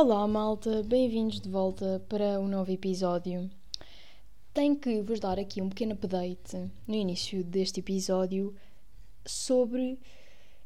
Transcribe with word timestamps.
Olá, 0.00 0.28
malta, 0.28 0.80
bem-vindos 0.84 1.40
de 1.40 1.48
volta 1.48 2.00
para 2.08 2.38
um 2.38 2.46
novo 2.46 2.70
episódio. 2.70 3.50
Tenho 4.54 4.76
que 4.76 5.02
vos 5.02 5.18
dar 5.18 5.40
aqui 5.40 5.60
um 5.60 5.68
pequeno 5.68 5.94
update 5.94 6.70
no 6.86 6.94
início 6.94 7.42
deste 7.42 7.80
episódio 7.80 8.54
sobre. 9.26 9.98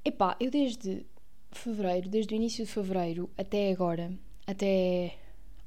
Epá, 0.05 0.37
eu 0.39 0.51
desde 0.51 1.07
fevereiro, 1.51 2.11
desde 2.11 2.35
o 2.35 2.37
início 2.37 2.67
de 2.67 2.71
fevereiro 2.71 3.31
até 3.39 3.73
agora, 3.73 4.13
até 4.47 5.17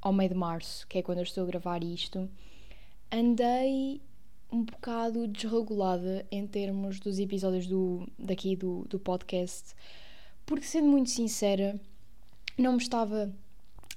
ao 0.00 0.12
meio 0.12 0.30
de 0.30 0.36
março, 0.36 0.86
que 0.86 0.98
é 0.98 1.02
quando 1.02 1.18
eu 1.18 1.24
estou 1.24 1.42
a 1.42 1.48
gravar 1.48 1.82
isto, 1.82 2.30
andei 3.10 4.00
um 4.48 4.62
bocado 4.62 5.26
desregulada 5.26 6.24
em 6.30 6.46
termos 6.46 7.00
dos 7.00 7.18
episódios 7.18 7.66
do, 7.66 8.06
daqui 8.16 8.54
do, 8.54 8.86
do 8.88 9.00
podcast, 9.00 9.74
porque 10.46 10.64
sendo 10.64 10.86
muito 10.86 11.10
sincera, 11.10 11.80
não 12.56 12.74
me 12.74 12.78
estava 12.78 13.34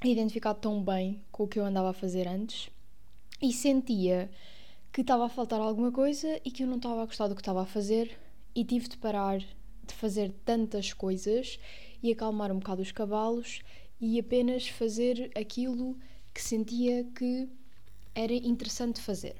a 0.01 0.07
identificar 0.07 0.53
tão 0.53 0.83
bem 0.83 1.21
com 1.31 1.43
o 1.43 1.47
que 1.47 1.59
eu 1.59 1.65
andava 1.65 1.89
a 1.89 1.93
fazer 1.93 2.27
antes 2.27 2.69
e 3.41 3.51
sentia 3.51 4.29
que 4.91 5.01
estava 5.01 5.25
a 5.25 5.29
faltar 5.29 5.59
alguma 5.59 5.91
coisa 5.91 6.39
e 6.43 6.51
que 6.51 6.63
eu 6.63 6.67
não 6.67 6.77
estava 6.77 7.01
a 7.01 7.05
gostar 7.05 7.27
do 7.27 7.35
que 7.35 7.41
estava 7.41 7.61
a 7.61 7.65
fazer 7.65 8.17
e 8.55 8.63
tive 8.63 8.87
de 8.87 8.97
parar 8.97 9.39
de 9.39 9.93
fazer 9.93 10.31
tantas 10.45 10.93
coisas 10.93 11.59
e 12.01 12.11
acalmar 12.11 12.51
um 12.51 12.59
bocado 12.59 12.81
os 12.81 12.91
cavalos 12.91 13.61
e 13.99 14.19
apenas 14.19 14.67
fazer 14.67 15.31
aquilo 15.35 15.97
que 16.33 16.41
sentia 16.41 17.03
que 17.15 17.49
era 18.15 18.33
interessante 18.33 19.01
fazer. 19.01 19.35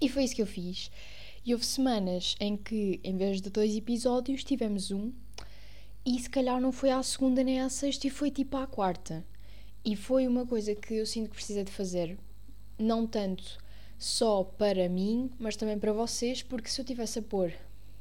E 0.00 0.08
foi 0.08 0.24
isso 0.24 0.34
que 0.34 0.42
eu 0.42 0.46
fiz. 0.46 0.90
E 1.44 1.52
houve 1.52 1.64
semanas 1.64 2.34
em 2.40 2.56
que, 2.56 3.00
em 3.04 3.16
vez 3.16 3.40
de 3.40 3.50
dois 3.50 3.76
episódios, 3.76 4.42
tivemos 4.42 4.90
um, 4.90 5.12
e 6.04 6.18
se 6.18 6.28
calhar 6.28 6.60
não 6.60 6.72
foi 6.72 6.90
à 6.90 7.02
segunda 7.02 7.42
nem 7.42 7.60
à 7.60 7.68
sexta, 7.68 8.06
e 8.06 8.10
foi 8.10 8.30
tipo 8.30 8.56
à 8.56 8.66
quarta. 8.66 9.24
E 9.86 9.94
foi 9.94 10.26
uma 10.26 10.44
coisa 10.44 10.74
que 10.74 10.94
eu 10.94 11.06
sinto 11.06 11.30
que 11.30 11.36
precisa 11.36 11.62
de 11.62 11.70
fazer, 11.70 12.18
não 12.76 13.06
tanto 13.06 13.56
só 13.96 14.42
para 14.42 14.88
mim, 14.88 15.30
mas 15.38 15.54
também 15.54 15.78
para 15.78 15.92
vocês, 15.92 16.42
porque 16.42 16.68
se 16.68 16.80
eu 16.80 16.84
tivesse 16.84 17.20
a 17.20 17.22
pôr 17.22 17.52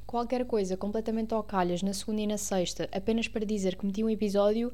qualquer 0.04 0.46
coisa 0.46 0.76
completamente 0.76 1.32
ao 1.32 1.44
calhas 1.44 1.84
na 1.84 1.94
segunda 1.94 2.22
e 2.22 2.26
na 2.26 2.40
sexta, 2.40 2.90
apenas 2.92 3.28
para 3.28 3.46
dizer 3.46 3.76
que 3.76 3.86
meti 3.86 4.04
um 4.04 4.10
episódio, 4.10 4.74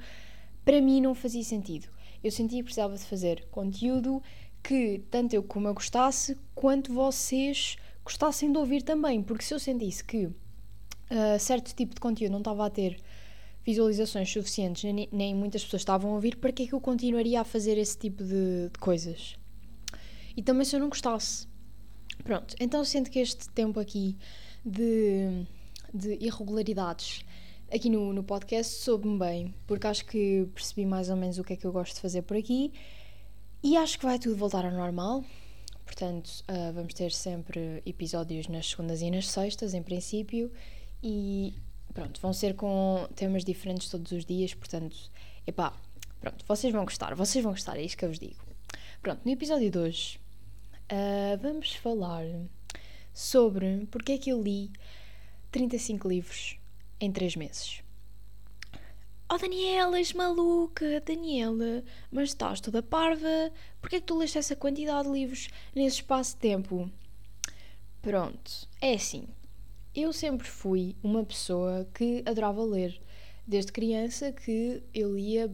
para 0.64 0.80
mim 0.81 1.02
não 1.02 1.14
fazia 1.14 1.44
sentido. 1.44 1.90
Eu 2.23 2.31
sentia 2.31 2.59
que 2.59 2.64
precisava 2.64 2.95
de 2.95 3.03
fazer 3.03 3.46
conteúdo 3.52 4.23
que 4.64 5.03
tanto 5.12 5.34
eu 5.34 5.44
como 5.44 5.68
eu 5.68 5.73
gostasse, 5.73 6.38
quanto 6.56 6.94
vocês 6.94 7.75
gostassem 8.06 8.53
de 8.53 8.58
ouvir 8.58 8.84
também, 8.84 9.22
porque 9.22 9.44
se 9.44 9.53
eu 9.53 9.59
sentisse 9.59 10.02
que 10.02 10.28
uh, 10.28 10.34
certo 11.38 11.75
tipo 11.75 11.94
de 11.94 12.00
conteúdo 12.00 12.31
não 12.31 12.40
estava 12.40 12.66
a 12.66 12.70
ter 12.70 13.02
visualizações 13.66 14.31
suficientes, 14.31 14.84
nem, 15.12 15.36
muitas 15.36 15.64
pessoas 15.64 15.81
estavam 15.81 16.12
a 16.12 16.16
ouvir, 16.16 16.38
para 16.38 16.52
que 16.52 16.64
é 16.64 16.67
que 16.67 16.73
eu 16.73 16.81
continuaria 16.81 17.42
a 17.42 17.44
fazer 17.44 17.78
esse 17.78 17.98
tipo 17.98 18.23
de, 18.23 18.70
de 18.70 18.80
coisas? 18.80 19.36
E 20.36 20.42
também 20.42 20.66
se 20.66 20.76
eu 20.76 20.80
não 20.80 20.90
gostasse. 20.90 21.48
Pronto, 22.23 22.56
então 22.59 22.84
sinto 22.84 23.09
que 23.09 23.20
este 23.20 23.50
tempo 23.50 23.80
aqui 23.80 24.18
de, 24.66 25.45
de 25.94 26.18
irregularidades 26.22 27.26
aqui 27.73 27.90
no, 27.90 28.12
no 28.12 28.23
podcast 28.23 28.84
soube-me 28.84 29.18
bem, 29.18 29.56
porque 29.66 29.88
acho 29.88 30.06
que 30.06 30.48
percebi 30.53 30.86
mais 30.86 31.09
ou 31.09 31.16
menos 31.16 31.40
o 31.40 31.44
que 31.44 31.53
é 31.53 31.56
que 31.56 31.66
eu 31.66 31.72
gosto 31.72 31.96
de 31.96 32.02
fazer 32.02 32.22
por 32.23 32.36
aqui 32.36 32.73
e 33.64 33.78
acho 33.78 33.98
que 33.98 34.06
vai 34.06 34.20
tudo 34.20 34.36
voltar 34.36 34.66
ao 34.66 34.72
normal. 34.72 35.23
Portanto, 35.86 36.30
uh, 36.50 36.73
vamos 36.73 36.94
ter 36.94 37.12
sempre 37.12 37.81
episódios 37.86 38.48
nas 38.48 38.70
segundas 38.70 39.02
e 39.02 39.09
nas 39.09 39.28
sextas, 39.30 39.73
em 39.73 39.81
princípio, 39.81 40.52
e 41.02 41.53
pronto, 41.94 42.20
vão 42.22 42.34
ser 42.34 42.56
com 42.56 43.08
temas 43.16 43.44
diferentes 43.44 43.89
todos 43.89 44.11
os 44.11 44.25
dias, 44.25 44.53
portanto, 44.53 44.95
epá, 45.45 45.73
pronto, 46.20 46.45
vocês 46.47 46.72
vão 46.73 46.84
gostar, 46.84 47.16
vocês 47.16 47.44
vão 47.44 47.53
gostar, 47.53 47.78
é 47.78 47.84
isto 47.84 47.97
que 47.97 48.06
eu 48.06 48.09
vos 48.09 48.20
digo. 48.20 48.42
Pronto, 49.02 49.22
no 49.25 49.31
episódio 49.31 49.70
de 49.70 49.78
hoje 49.78 50.19
uh, 50.92 51.38
vamos 51.42 51.73
falar 51.73 52.25
sobre 53.14 53.88
porque 53.89 54.14
é 54.14 54.17
que 54.17 54.30
eu 54.30 54.41
li 54.41 54.72
35 55.51 56.07
livros 56.07 56.57
em 57.00 57.12
3 57.12 57.35
meses. 57.35 57.81
Oh 59.34 59.38
Daniela, 59.38 59.97
és 59.97 60.12
maluca, 60.12 61.01
Daniela, 61.06 61.84
mas 62.12 62.30
estás 62.30 62.59
toda 62.59 62.84
parva, 62.84 63.51
porquê 63.80 63.96
é 63.96 64.00
que 64.01 64.06
tu 64.06 64.18
leste 64.18 64.38
essa 64.38 64.57
quantidade 64.57 65.07
de 65.07 65.13
livros 65.13 65.47
nesse 65.74 65.97
espaço 65.97 66.34
de 66.34 66.41
tempo? 66.41 66.91
Pronto, 68.01 68.68
é 68.81 68.94
assim, 68.94 69.25
eu 69.96 70.13
sempre 70.13 70.47
fui 70.47 70.96
uma 71.03 71.24
pessoa 71.24 71.88
que 71.94 72.24
adorava 72.25 72.63
ler. 72.63 73.02
Desde 73.46 73.72
criança 73.72 74.31
que 74.31 74.84
eu 74.94 75.16
lia 75.16 75.53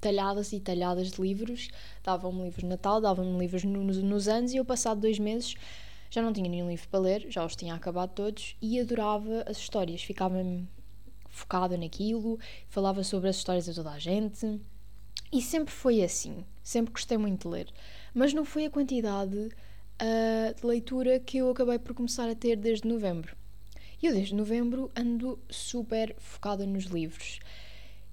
talhadas 0.00 0.52
e 0.52 0.60
talhadas 0.60 1.12
de 1.12 1.22
livros, 1.22 1.70
davam-me 2.02 2.42
livros 2.42 2.62
de 2.62 2.68
Natal, 2.68 3.00
davam-me 3.00 3.38
livros 3.38 3.64
nos, 3.64 3.98
nos 3.98 4.28
anos 4.28 4.52
e 4.52 4.56
eu 4.56 4.64
passado 4.64 5.00
dois 5.00 5.18
meses 5.18 5.54
já 6.12 6.20
não 6.20 6.32
tinha 6.32 6.48
nenhum 6.48 6.68
livro 6.68 6.86
para 6.90 7.00
ler, 7.00 7.26
já 7.30 7.42
os 7.42 7.56
tinha 7.56 7.74
acabado 7.74 8.10
todos 8.10 8.54
e 8.60 8.78
adorava 8.78 9.44
as 9.46 9.56
histórias, 9.56 10.02
ficava 10.02 10.44
focada 11.30 11.74
naquilo, 11.78 12.38
falava 12.68 13.02
sobre 13.02 13.30
as 13.30 13.36
histórias 13.36 13.64
de 13.64 13.74
toda 13.74 13.92
a 13.92 13.98
gente 13.98 14.60
e 15.32 15.40
sempre 15.40 15.72
foi 15.72 16.02
assim, 16.02 16.44
sempre 16.62 16.92
gostei 16.92 17.16
muito 17.16 17.48
de 17.48 17.54
ler, 17.54 17.68
mas 18.12 18.34
não 18.34 18.44
foi 18.44 18.66
a 18.66 18.70
quantidade 18.70 19.38
uh, 19.38 20.54
de 20.54 20.66
leitura 20.66 21.18
que 21.18 21.38
eu 21.38 21.50
acabei 21.50 21.78
por 21.78 21.94
começar 21.94 22.28
a 22.28 22.34
ter 22.34 22.56
desde 22.56 22.86
novembro. 22.86 23.34
Eu 24.02 24.12
desde 24.12 24.34
novembro 24.34 24.90
ando 24.96 25.38
super 25.48 26.16
focada 26.18 26.66
nos 26.66 26.84
livros. 26.86 27.38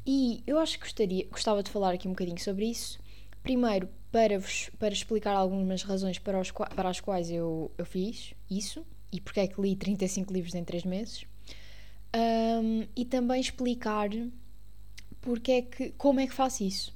E 0.05 0.43
eu 0.45 0.59
acho 0.59 0.77
que 0.77 0.85
gostaria, 0.85 1.25
gostava 1.25 1.63
de 1.63 1.71
falar 1.71 1.95
aqui 1.95 2.07
um 2.07 2.11
bocadinho 2.11 2.39
sobre 2.39 2.65
isso. 2.65 2.99
Primeiro, 3.41 3.89
para, 4.11 4.37
vos, 4.37 4.69
para 4.77 4.93
explicar 4.93 5.33
algumas 5.33 5.81
razões 5.81 6.19
para, 6.19 6.39
os, 6.39 6.51
para 6.51 6.89
as 6.89 6.99
quais 6.99 7.31
eu, 7.31 7.71
eu 7.75 7.85
fiz 7.85 8.35
isso 8.49 8.85
e 9.11 9.19
porque 9.19 9.39
é 9.39 9.47
que 9.47 9.59
li 9.59 9.75
35 9.75 10.31
livros 10.31 10.53
em 10.53 10.63
3 10.63 10.83
meses. 10.83 11.25
Um, 12.15 12.87
e 12.95 13.03
também 13.05 13.41
explicar 13.41 14.09
porque 15.21 15.51
é 15.51 15.61
que, 15.63 15.89
como 15.91 16.19
é 16.19 16.27
que 16.27 16.33
faço 16.33 16.63
isso. 16.63 16.95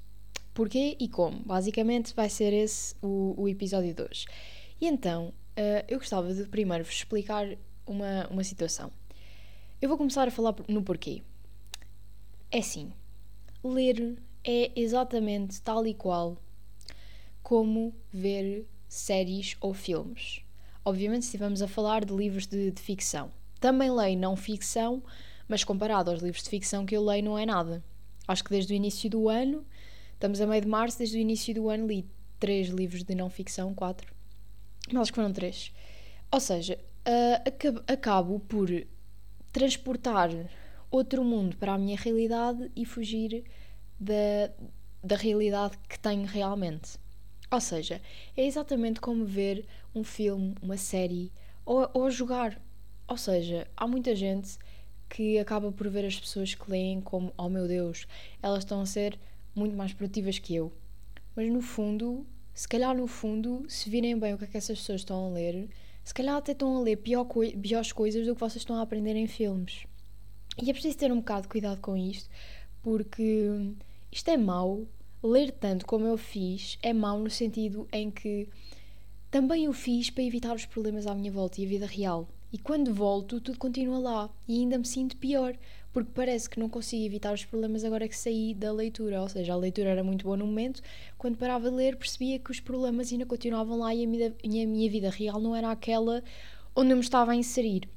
Porquê 0.53 0.96
e 1.00 1.08
como. 1.08 1.40
Basicamente 1.40 2.14
vai 2.14 2.30
ser 2.30 2.53
esse 2.53 2.96
o, 3.02 3.34
o 3.38 3.50
episódio 3.50 3.92
de 3.94 4.03
hoje. 4.03 4.28
E 4.80 4.88
então, 4.88 5.30
uh, 5.58 5.84
eu 5.88 5.98
gostava 5.98 6.32
de 6.32 6.44
primeiro 6.46 6.84
vos 6.84 6.94
explicar 6.94 7.48
uma, 7.86 8.28
uma 8.28 8.44
situação. 8.44 8.92
Eu 9.82 9.90
vou 9.90 9.98
começar 9.98 10.28
a 10.28 10.32
falar 10.32 10.56
no 10.68 10.84
porquê. 10.84 11.22
É 12.52 12.60
assim, 12.60 12.94
ler 13.64 14.18
é 14.44 14.72
exatamente 14.76 15.62
tal 15.62 15.86
e 15.88 15.94
qual 15.94 16.38
como 17.42 17.94
ver 18.12 18.66
séries 18.88 19.58
ou 19.60 19.74
filmes. 19.74 20.42
Obviamente, 20.86 21.24
se 21.24 21.30
estivermos 21.30 21.62
a 21.62 21.68
falar 21.68 22.06
de 22.06 22.14
livros 22.14 22.46
de, 22.46 22.72
de 22.72 22.82
ficção. 22.82 23.32
Também 23.60 23.90
leio 23.90 24.18
não 24.18 24.36
ficção, 24.36 25.02
mas 25.48 25.64
comparado 25.64 26.12
aos 26.12 26.22
livros 26.22 26.44
de 26.44 26.50
ficção 26.50 26.86
que 26.86 26.96
eu 26.96 27.04
leio, 27.04 27.24
não 27.24 27.38
é 27.38 27.46
nada. 27.46 27.84
Acho 28.28 28.44
que 28.44 28.50
desde 28.50 28.74
o 28.74 28.76
início 28.76 29.10
do 29.10 29.30
ano, 29.30 29.66
estamos 30.14 30.40
a 30.40 30.48
meio 30.48 30.62
de 30.62 30.68
março, 30.68 30.98
desde 30.98 31.18
o 31.18 31.20
início 31.20 31.54
do 31.54 31.70
ano 31.70 31.88
li 31.88 32.06
três 32.40 32.68
livros 32.68 33.04
de 33.04 33.16
não 33.16 33.30
ficção, 33.30 33.74
quatro. 33.74 34.14
Mas 34.92 35.04
acho 35.04 35.12
que 35.12 35.16
foram 35.16 35.32
três. 35.32 35.72
Ou 36.32 36.40
seja, 36.40 36.78
uh, 37.08 37.84
acabo 37.88 38.40
por 38.40 38.69
transportar 39.52 40.30
outro 40.90 41.24
mundo 41.24 41.58
para 41.58 41.74
a 41.74 41.78
minha 41.78 41.97
realidade 41.97 42.72
e 42.75 42.86
fugir 42.86 43.44
da, 44.00 44.52
da 45.03 45.16
realidade 45.16 45.78
que 45.90 46.00
tenho 46.00 46.25
realmente. 46.25 46.97
Ou 47.52 47.62
seja, 47.62 48.02
é 48.36 48.46
exatamente 48.46 49.00
como 49.00 49.25
ver 49.25 49.66
um 49.94 50.03
filme, 50.03 50.56
uma 50.62 50.78
série 50.78 51.31
ou, 51.66 51.90
ou 51.94 52.09
jogar. 52.09 52.59
Ou 53.08 53.18
seja, 53.18 53.68
há 53.78 53.88
muita 53.88 54.16
gente 54.16 54.58
que 55.09 55.38
acaba 55.38 55.72
por 55.72 55.88
ver 55.90 56.06
as 56.06 56.20
pessoas 56.20 56.56
que 56.56 56.72
leem 56.72 57.00
como, 57.00 57.31
oh 57.38 57.47
meu 57.47 57.68
Deus, 57.68 58.08
elas 58.41 58.59
estão 58.59 58.81
a 58.81 58.85
ser 58.85 59.20
muito 59.56 59.75
mais 59.75 59.94
produtivas 59.94 60.40
que 60.40 60.56
eu. 60.56 60.74
Mas 61.35 61.52
no 61.52 61.61
fundo, 61.61 62.26
se 62.53 62.67
calhar 62.67 62.96
no 62.96 63.08
fundo, 63.08 63.64
se 63.67 63.90
virem 63.90 64.17
bem 64.17 64.34
o 64.34 64.38
que 64.38 64.46
é 64.46 64.47
que 64.47 64.58
essas 64.58 64.79
pessoas 64.79 65.02
estão 65.02 65.28
a 65.28 65.29
ler, 65.29 65.70
se 66.03 66.14
calhar 66.14 66.35
até 66.35 66.52
estão 66.52 66.78
a 66.78 66.82
ler 66.82 66.97
pior 66.97 67.26
co 67.26 67.41
piores 67.61 67.91
coisas 67.91 68.26
do 68.26 68.34
que 68.34 68.40
vocês 68.40 68.61
estão 68.61 68.76
a 68.76 68.82
aprender 68.82 69.16
em 69.16 69.28
filmes. 69.28 69.85
E 70.61 70.70
é 70.70 70.73
preciso 70.73 70.97
ter 70.97 71.11
um 71.11 71.17
bocado 71.17 71.44
de 71.44 71.47
cuidado 71.47 71.79
com 71.82 71.97
isto, 71.97 72.29
porque 72.82 73.50
isto 74.11 74.29
é 74.29 74.38
mau. 74.38 74.85
Ler 75.23 75.52
tanto 75.52 75.85
como 75.85 76.05
eu 76.05 76.17
fiz 76.17 76.78
é 76.82 76.91
mau 76.91 77.17
no 77.17 77.29
sentido 77.29 77.88
em 77.94 78.11
que 78.11 78.50
também 79.32 79.67
o 79.70 79.73
fiz 79.73 80.09
para 80.09 80.23
evitar 80.23 80.53
os 80.53 80.66
problemas 80.66 81.08
à 81.08 81.16
minha 81.16 81.32
volta 81.32 81.61
e 81.61 81.66
a 81.66 81.70
vida 81.70 81.85
real. 81.85 82.28
E 82.52 82.58
quando 82.58 82.94
volto, 82.94 83.41
tudo 83.41 83.58
continua 83.58 83.97
lá 83.97 84.29
e 84.47 84.59
ainda 84.59 84.78
me 84.78 84.85
sinto 84.85 85.17
pior, 85.17 85.58
porque 85.93 86.09
parece 86.11 86.49
que 86.49 86.59
não 86.59 86.67
consigo 86.67 87.05
evitar 87.05 87.31
os 87.31 87.45
problemas 87.45 87.84
agora 87.84 88.07
que 88.07 88.17
saí 88.17 88.55
da 88.55 88.73
leitura. 88.73 89.22
Ou 89.22 89.29
seja, 89.29 89.53
a 89.53 89.55
leitura 89.55 89.90
era 89.90 90.03
muito 90.03 90.25
boa 90.25 90.35
no 90.35 90.47
momento, 90.47 90.81
quando 91.17 91.37
parava 91.37 91.69
de 91.69 91.75
ler, 91.75 91.95
percebia 91.95 92.40
que 92.40 92.49
os 92.49 92.59
problemas 92.59 93.11
ainda 93.11 93.28
continuavam 93.28 93.78
lá 93.78 93.93
e 93.93 94.03
a 94.03 94.07
minha, 94.07 94.29
a 94.43 94.47
minha 94.67 94.90
vida 94.90 95.11
real 95.11 95.40
não 95.40 95.55
era 95.55 95.69
aquela 95.69 96.23
onde 96.75 96.91
eu 96.91 96.97
me 96.97 97.03
estava 97.03 97.31
a 97.31 97.35
inserir. 97.35 97.87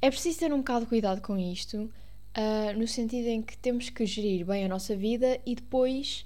É 0.00 0.10
preciso 0.10 0.40
ter 0.40 0.52
um 0.52 0.58
bocado 0.58 0.80
de 0.80 0.88
cuidado 0.88 1.20
com 1.20 1.38
isto, 1.38 1.76
uh, 1.76 2.78
no 2.78 2.88
sentido 2.88 3.28
em 3.28 3.42
que 3.42 3.56
temos 3.58 3.90
que 3.90 4.06
gerir 4.06 4.46
bem 4.46 4.64
a 4.64 4.68
nossa 4.68 4.96
vida 4.96 5.38
e 5.44 5.54
depois 5.54 6.24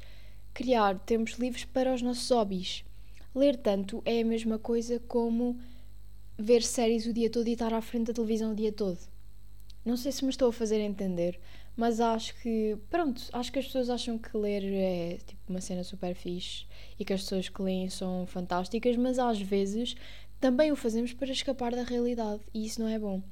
criar 0.54 0.98
tempos 1.00 1.34
livres 1.34 1.64
para 1.64 1.92
os 1.92 2.00
nossos 2.00 2.30
hobbies. 2.30 2.84
Ler 3.34 3.56
tanto 3.56 4.00
é 4.04 4.20
a 4.20 4.24
mesma 4.24 4.58
coisa 4.58 5.00
como 5.08 5.58
ver 6.38 6.62
séries 6.62 7.04
o 7.04 7.12
dia 7.12 7.28
todo 7.28 7.48
e 7.48 7.52
estar 7.52 7.74
à 7.74 7.82
frente 7.82 8.06
da 8.06 8.14
televisão 8.14 8.52
o 8.52 8.54
dia 8.54 8.72
todo. 8.72 9.15
Não 9.86 9.96
sei 9.96 10.10
se 10.10 10.24
me 10.24 10.30
estou 10.30 10.48
a 10.48 10.52
fazer 10.52 10.80
entender, 10.80 11.38
mas 11.76 12.00
acho 12.00 12.34
que, 12.40 12.76
pronto, 12.90 13.22
acho 13.32 13.52
que 13.52 13.60
as 13.60 13.66
pessoas 13.66 13.88
acham 13.88 14.18
que 14.18 14.36
ler 14.36 14.64
é 14.64 15.18
tipo 15.24 15.40
uma 15.48 15.60
cena 15.60 15.84
super 15.84 16.12
fixe 16.12 16.66
e 16.98 17.04
que 17.04 17.12
as 17.12 17.22
pessoas 17.22 17.48
que 17.48 17.62
leem 17.62 17.88
são 17.88 18.26
fantásticas, 18.26 18.96
mas 18.96 19.16
às 19.16 19.40
vezes 19.40 19.94
também 20.40 20.72
o 20.72 20.76
fazemos 20.76 21.12
para 21.12 21.30
escapar 21.30 21.70
da 21.70 21.84
realidade 21.84 22.40
e 22.52 22.66
isso 22.66 22.80
não 22.80 22.88
é 22.88 22.98
bom. 22.98 23.22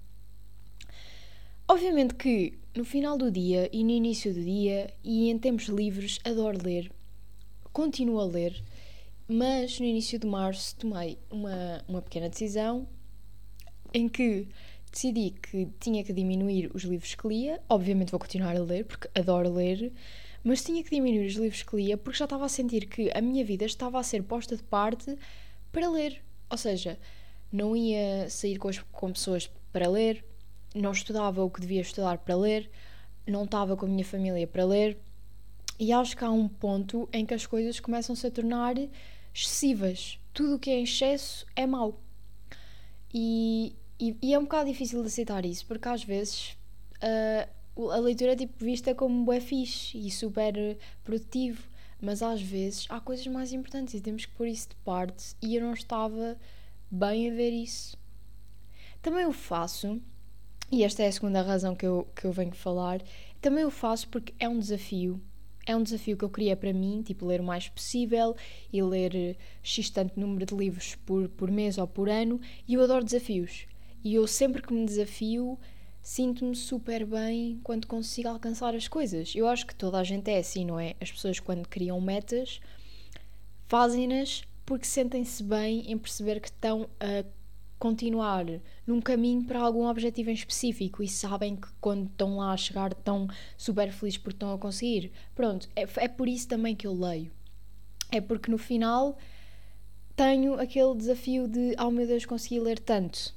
Obviamente 1.67 2.15
que 2.15 2.57
no 2.73 2.85
final 2.85 3.19
do 3.19 3.33
dia 3.33 3.69
e 3.73 3.83
no 3.83 3.91
início 3.91 4.33
do 4.33 4.41
dia 4.41 4.95
e 5.03 5.31
em 5.31 5.37
tempos 5.37 5.65
livres 5.65 6.21
adoro 6.23 6.63
ler, 6.63 6.89
continuo 7.73 8.21
a 8.21 8.27
ler, 8.27 8.63
mas 9.27 9.81
no 9.81 9.87
início 9.87 10.21
de 10.21 10.27
março 10.29 10.77
tomei 10.77 11.19
uma, 11.29 11.83
uma 11.89 12.01
pequena 12.01 12.29
decisão 12.29 12.87
em 13.93 14.09
que 14.09 14.47
decidi 14.95 15.31
que 15.31 15.69
tinha 15.81 16.05
que 16.05 16.13
diminuir 16.13 16.71
os 16.73 16.85
livros 16.85 17.15
que 17.15 17.27
lia. 17.27 17.61
Obviamente 17.69 18.13
vou 18.13 18.21
continuar 18.21 18.57
a 18.57 18.61
ler, 18.61 18.85
porque 18.85 19.09
adoro 19.15 19.53
ler, 19.53 19.93
mas 20.43 20.63
tinha 20.63 20.83
que 20.85 20.91
diminuir 20.91 21.27
os 21.27 21.35
livros 21.35 21.63
que 21.63 21.77
lia 21.77 21.97
porque 21.97 22.19
já 22.19 22.25
estava 22.25 22.45
a 22.45 22.49
sentir 22.49 22.87
que 22.87 23.11
a 23.13 23.21
minha 23.21 23.45
vida 23.45 23.65
estava 23.65 23.99
a 23.99 24.03
ser 24.03 24.23
posta 24.23 24.57
de 24.57 24.63
parte 24.63 25.19
para 25.73 25.89
ler. 25.89 26.23
Ou 26.49 26.57
seja, 26.57 26.99
não 27.51 27.75
ia 27.75 28.31
sair 28.31 28.57
com, 28.57 28.69
as, 28.69 28.79
com 28.93 29.13
pessoas 29.13 29.51
para 29.73 29.89
ler, 29.89 30.25
não 30.75 30.93
estudava 30.93 31.43
o 31.43 31.51
que 31.51 31.61
devia 31.61 31.81
estudar 31.81 32.19
para 32.19 32.37
ler, 32.37 32.71
não 33.27 33.45
estava 33.45 33.77
com 33.77 33.87
a 33.87 33.89
minha 33.89 34.05
família 34.05 34.47
para 34.47 34.65
ler. 34.65 34.97
E 35.79 35.93
acho 35.93 36.17
que 36.17 36.25
há 36.25 36.31
um 36.31 36.47
ponto 36.47 37.09
em 37.13 37.27
que 37.27 37.35
as 37.35 37.47
coisas 37.47 37.81
começam-se 37.81 38.25
a 38.27 38.31
tornar 38.31 38.77
excessivas. 39.35 40.21
Tudo 40.33 40.55
o 40.55 40.59
que 40.59 40.71
é 40.71 40.79
em 40.79 40.85
excesso 40.85 41.45
é 41.57 41.67
mau. 41.67 42.01
E, 43.13 43.75
e, 43.99 44.17
e, 44.21 44.35
é 44.35 44.39
um 44.39 44.43
bocado 44.43 44.71
difícil 44.71 45.01
de 45.03 45.09
aceitar 45.09 45.45
isso, 45.45 45.67
porque 45.67 45.89
às 45.89 46.03
vezes 46.03 46.57
uh, 47.77 47.91
a 47.91 47.97
leitura 47.99 48.33
é 48.33 48.37
tipo 48.37 48.65
vista 48.65 48.95
como 48.95 49.25
bué 49.25 49.41
fixe 49.41 49.97
e 49.99 50.11
super 50.11 50.55
produtivo, 51.05 51.63
mas 52.01 52.23
às 52.23 52.43
vezes 52.43 52.87
há 52.89 53.01
coisas 53.01 53.27
mais 53.27 53.53
importantes 53.53 53.95
e 53.95 54.01
temos 54.01 54.25
que 54.25 54.33
pôr 54.33 54.49
isso 54.49 54.71
de 54.71 54.77
parte 54.77 55.35
e 55.41 55.57
eu 55.57 55.63
não 55.63 55.73
estava 55.73 56.37
bem 56.91 57.31
a 57.31 57.35
ver 57.35 57.51
isso. 57.51 57.97
Também 59.01 59.27
o 59.27 59.33
faço, 59.33 60.01
e 60.71 60.83
esta 60.83 61.03
é 61.03 61.09
a 61.09 61.13
segunda 61.13 61.43
razão 61.43 61.75
que 61.75 61.87
eu, 61.87 62.09
que 62.15 62.25
eu 62.25 62.33
venho 62.33 62.53
falar, 62.53 63.03
também 63.41 63.65
o 63.65 63.71
faço 63.71 64.09
porque 64.09 64.35
é 64.39 64.49
um 64.49 64.59
desafio 64.59 65.21
é 65.67 65.75
um 65.75 65.83
desafio 65.83 66.17
que 66.17 66.25
eu 66.25 66.29
queria 66.29 66.57
para 66.57 66.73
mim, 66.73 67.03
tipo 67.03 67.27
ler 67.27 67.41
o 67.41 67.45
mais 67.45 67.69
possível 67.69 68.37
e 68.73 68.83
ler 68.83 69.37
X 69.63 69.89
tanto 69.91 70.19
número 70.19 70.45
de 70.45 70.55
livros 70.55 70.95
por, 71.07 71.29
por 71.31 71.51
mês 71.51 71.79
ou 71.79 71.87
por 71.87 72.09
ano, 72.09 72.41
e 72.69 72.75
eu 72.75 72.83
adoro 72.83 73.05
desafios. 73.05 73.67
E 74.05 74.15
eu 74.15 74.27
sempre 74.27 74.61
que 74.61 74.73
me 74.73 74.85
desafio, 74.85 75.59
sinto-me 76.03 76.55
super 76.55 77.07
bem 77.07 77.59
quando 77.65 77.87
consigo 77.87 78.29
alcançar 78.29 78.75
as 78.75 78.87
coisas. 78.87 79.35
Eu 79.35 79.49
acho 79.49 79.67
que 79.67 79.75
toda 79.75 79.99
a 79.99 80.05
gente 80.05 80.31
é 80.31 80.39
assim, 80.39 80.67
não 80.67 80.79
é? 80.79 80.95
As 81.01 81.11
pessoas 81.11 81.41
quando 81.41 81.67
criam 81.67 81.99
metas, 82.03 82.61
fazem-nas 83.67 84.45
porque 84.67 84.85
sentem-se 84.85 85.43
bem 85.43 85.91
em 85.91 85.97
perceber 85.97 86.41
que 86.41 86.49
estão 86.49 86.89
a 87.01 87.25
continuar 87.79 88.47
num 88.87 89.01
caminho 89.01 89.45
para 89.45 89.61
algum 89.61 89.87
objetivo 89.87 90.31
em 90.31 90.35
específico 90.35 91.03
e 91.03 91.09
sabem 91.09 91.57
que 91.57 91.69
quando 91.81 92.07
estão 92.07 92.37
lá 92.37 92.53
a 92.53 92.57
chegar 92.57 92.93
estão 92.93 93.29
super 93.57 93.91
felizes 93.91 94.19
porque 94.19 94.37
estão 94.37 94.55
a 94.55 94.59
conseguir. 94.59 95.13
Pronto, 95.35 95.69
é, 95.75 95.87
é 95.97 96.09
por 96.09 96.29
isso 96.29 96.49
também 96.49 96.75
que 96.75 96.87
eu 96.87 96.95
leio. 96.95 97.31
É 98.11 98.21
porque 98.21 98.51
no 98.51 98.59
final 98.59 99.19
tenho 100.15 100.55
aquele 100.61 100.95
desafio 100.95 101.49
de, 101.49 101.75
oh 101.79 101.91
meu 101.91 102.07
Deus, 102.07 102.25
consegui 102.25 102.61
ler 102.61 102.79
tanto. 102.79 103.35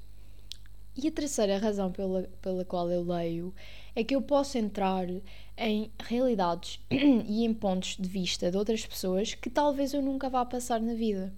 E 0.98 1.08
a 1.08 1.12
terceira 1.12 1.60
razão 1.60 1.92
pela, 1.92 2.24
pela 2.42 2.66
qual 2.66 2.90
eu 2.90 3.04
leio 3.04 3.54
é 3.96 4.04
que 4.04 4.16
eu 4.16 4.22
posso 4.22 4.58
entrar 4.58 5.06
em 5.56 5.92
realidades 6.00 6.80
e 6.90 7.46
em 7.46 7.54
pontos 7.54 7.98
de 7.98 8.10
vista 8.10 8.50
de 8.50 8.58
outras 8.58 8.84
pessoas 8.84 9.36
que 9.36 9.50
talvez 9.50 9.94
eu 9.94 10.02
nunca 10.02 10.28
vá 10.28 10.44
passar 10.44 10.82
na 10.82 10.96
vida. 10.96 11.32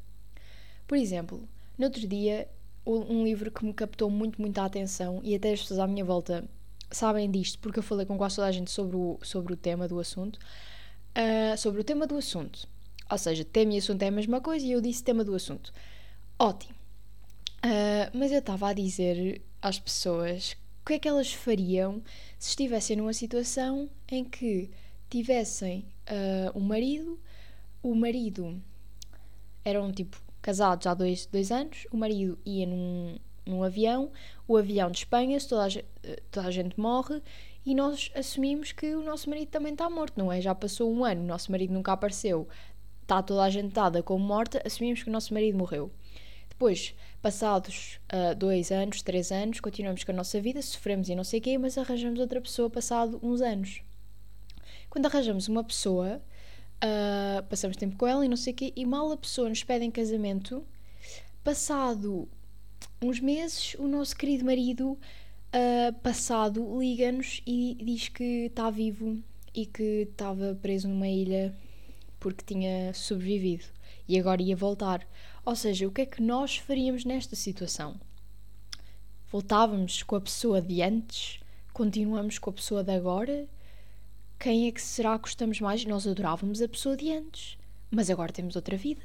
Por 0.87 0.97
exemplo, 0.97 1.43
no 1.77 1.85
outro 1.85 2.07
dia 2.07 2.47
um 2.85 3.23
livro 3.23 3.51
que 3.51 3.65
me 3.65 3.73
captou 3.73 4.09
muito, 4.09 4.41
muito 4.41 4.57
a 4.59 4.65
atenção 4.65 5.19
e 5.23 5.35
até 5.35 5.51
as 5.51 5.61
pessoas 5.61 5.79
à 5.79 5.85
minha 5.85 6.03
volta 6.03 6.43
sabem 6.89 7.29
disto 7.29 7.59
porque 7.59 7.79
eu 7.79 7.83
falei 7.83 8.05
com 8.05 8.17
quase 8.17 8.37
toda 8.37 8.47
a 8.47 8.51
gente 8.51 8.71
sobre 8.71 8.95
o, 8.95 9.19
sobre 9.21 9.53
o 9.53 9.57
tema 9.57 9.87
do 9.87 9.99
assunto. 9.99 10.39
Uh, 11.09 11.57
sobre 11.57 11.81
o 11.81 11.83
tema 11.83 12.07
do 12.07 12.17
assunto. 12.17 12.67
Ou 13.11 13.17
seja, 13.17 13.43
tema 13.43 13.73
e 13.73 13.77
assunto 13.77 14.01
é 14.03 14.07
a 14.07 14.11
mesma 14.11 14.39
coisa 14.39 14.65
e 14.65 14.71
eu 14.71 14.79
disse 14.79 15.03
tema 15.03 15.23
do 15.23 15.35
assunto. 15.35 15.73
Ótimo. 16.37 16.75
Uh, 17.63 18.17
mas 18.17 18.31
eu 18.31 18.39
estava 18.39 18.69
a 18.69 18.73
dizer 18.73 19.41
às 19.61 19.79
pessoas 19.79 20.55
o 20.81 20.85
que 20.89 20.93
é 20.93 20.99
que 20.99 21.07
elas 21.07 21.31
fariam 21.31 22.01
se 22.37 22.49
estivessem 22.49 22.95
numa 22.97 23.13
situação 23.13 23.89
em 24.09 24.23
que 24.23 24.71
tivessem 25.09 25.85
uh, 26.09 26.57
um 26.57 26.61
marido, 26.61 27.19
o 27.83 27.93
marido 27.93 28.59
era 29.63 29.81
um 29.81 29.91
tipo 29.91 30.19
casados 30.41 30.87
há 30.87 30.93
dois, 30.93 31.25
dois 31.25 31.51
anos, 31.51 31.85
o 31.91 31.97
marido 31.97 32.39
ia 32.45 32.65
num, 32.65 33.17
num 33.45 33.63
avião, 33.63 34.11
o 34.47 34.57
avião 34.57 34.89
despenha-se, 34.89 35.47
toda, 35.47 35.67
a, 35.67 35.69
toda 36.31 36.47
a 36.47 36.51
gente 36.51 36.79
morre 36.79 37.21
e 37.65 37.75
nós 37.75 38.09
assumimos 38.15 38.71
que 38.71 38.95
o 38.95 39.03
nosso 39.03 39.29
marido 39.29 39.49
também 39.49 39.73
está 39.73 39.89
morto, 39.89 40.17
não 40.17 40.31
é? 40.31 40.41
Já 40.41 40.55
passou 40.55 40.91
um 40.91 41.03
ano, 41.03 41.21
o 41.21 41.27
nosso 41.27 41.51
marido 41.51 41.73
nunca 41.73 41.91
apareceu, 41.91 42.47
está 43.01 43.21
toda 43.21 43.43
a 43.43 43.49
gente 43.49 43.73
dada 43.73 44.01
como 44.01 44.23
morta, 44.23 44.61
assumimos 44.65 45.03
que 45.03 45.09
o 45.09 45.13
nosso 45.13 45.33
marido 45.33 45.57
morreu. 45.57 45.91
Depois, 46.59 46.93
passados 47.21 48.01
uh, 48.11 48.35
dois 48.35 48.69
anos, 48.69 49.01
três 49.01 49.31
anos, 49.31 49.61
continuamos 49.61 50.03
com 50.03 50.11
a 50.11 50.15
nossa 50.15 50.41
vida, 50.41 50.61
sofremos 50.61 51.07
e 51.07 51.15
não 51.15 51.23
sei 51.23 51.39
o 51.39 51.41
quê, 51.41 51.57
mas 51.57 51.77
arranjamos 51.77 52.19
outra 52.19 52.41
pessoa 52.41 52.69
passado 52.69 53.17
uns 53.23 53.39
anos. 53.39 53.81
Quando 54.89 55.05
arranjamos 55.05 55.47
uma 55.47 55.63
pessoa, 55.63 56.21
Uh, 56.81 57.43
passamos 57.49 57.75
tempo 57.75 57.97
com 57.97 58.07
ela 58.07 58.25
e 58.25 58.29
não 58.29 58.37
sei 58.37 58.53
o 58.53 58.55
quê, 58.55 58.71
e 58.73 58.85
mal 58.85 59.11
a 59.11 59.17
pessoa 59.17 59.49
nos 59.49 59.61
pede 59.65 59.83
em 59.83 59.91
casamento, 59.91 60.65
passado 61.43 62.25
uns 63.01 63.19
meses, 63.19 63.75
o 63.77 63.85
nosso 63.85 64.15
querido 64.15 64.45
marido, 64.45 64.91
uh, 64.91 65.93
passado, 66.01 66.79
liga-nos 66.79 67.41
e 67.45 67.75
diz 67.83 68.07
que 68.07 68.45
está 68.45 68.69
vivo 68.69 69.21
e 69.53 69.65
que 69.65 70.07
estava 70.09 70.57
preso 70.61 70.87
numa 70.87 71.09
ilha 71.09 71.53
porque 72.17 72.45
tinha 72.45 72.93
sobrevivido 72.93 73.65
e 74.07 74.17
agora 74.17 74.41
ia 74.41 74.55
voltar. 74.55 75.05
Ou 75.49 75.55
seja, 75.55 75.87
o 75.87 75.91
que 75.91 76.01
é 76.01 76.05
que 76.05 76.21
nós 76.21 76.57
faríamos 76.57 77.03
nesta 77.03 77.35
situação? 77.35 77.99
Voltávamos 79.31 80.03
com 80.03 80.15
a 80.15 80.21
pessoa 80.21 80.61
de 80.61 80.79
antes? 80.79 81.39
Continuamos 81.73 82.37
com 82.37 82.51
a 82.51 82.53
pessoa 82.53 82.83
de 82.83 82.91
agora? 82.91 83.47
Quem 84.39 84.67
é 84.67 84.71
que 84.71 84.79
será 84.79 85.17
que 85.17 85.23
gostamos 85.23 85.59
mais? 85.59 85.83
Nós 85.85 86.05
adorávamos 86.05 86.61
a 86.61 86.67
pessoa 86.67 86.95
de 86.95 87.11
antes, 87.11 87.57
mas 87.89 88.11
agora 88.11 88.31
temos 88.31 88.55
outra 88.55 88.77
vida. 88.77 89.01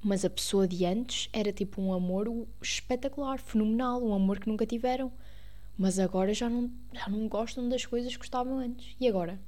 Mas 0.00 0.24
a 0.24 0.30
pessoa 0.30 0.68
de 0.68 0.86
antes 0.86 1.28
era 1.32 1.52
tipo 1.52 1.82
um 1.82 1.92
amor 1.92 2.46
espetacular, 2.62 3.40
fenomenal, 3.40 4.00
um 4.00 4.14
amor 4.14 4.38
que 4.38 4.48
nunca 4.48 4.64
tiveram. 4.64 5.10
Mas 5.76 5.98
agora 5.98 6.32
já 6.32 6.48
não, 6.48 6.70
já 6.92 7.08
não 7.08 7.26
gostam 7.26 7.68
das 7.68 7.84
coisas 7.84 8.12
que 8.12 8.18
gostavam 8.18 8.58
antes. 8.58 8.94
E 9.00 9.08
agora? 9.08 9.40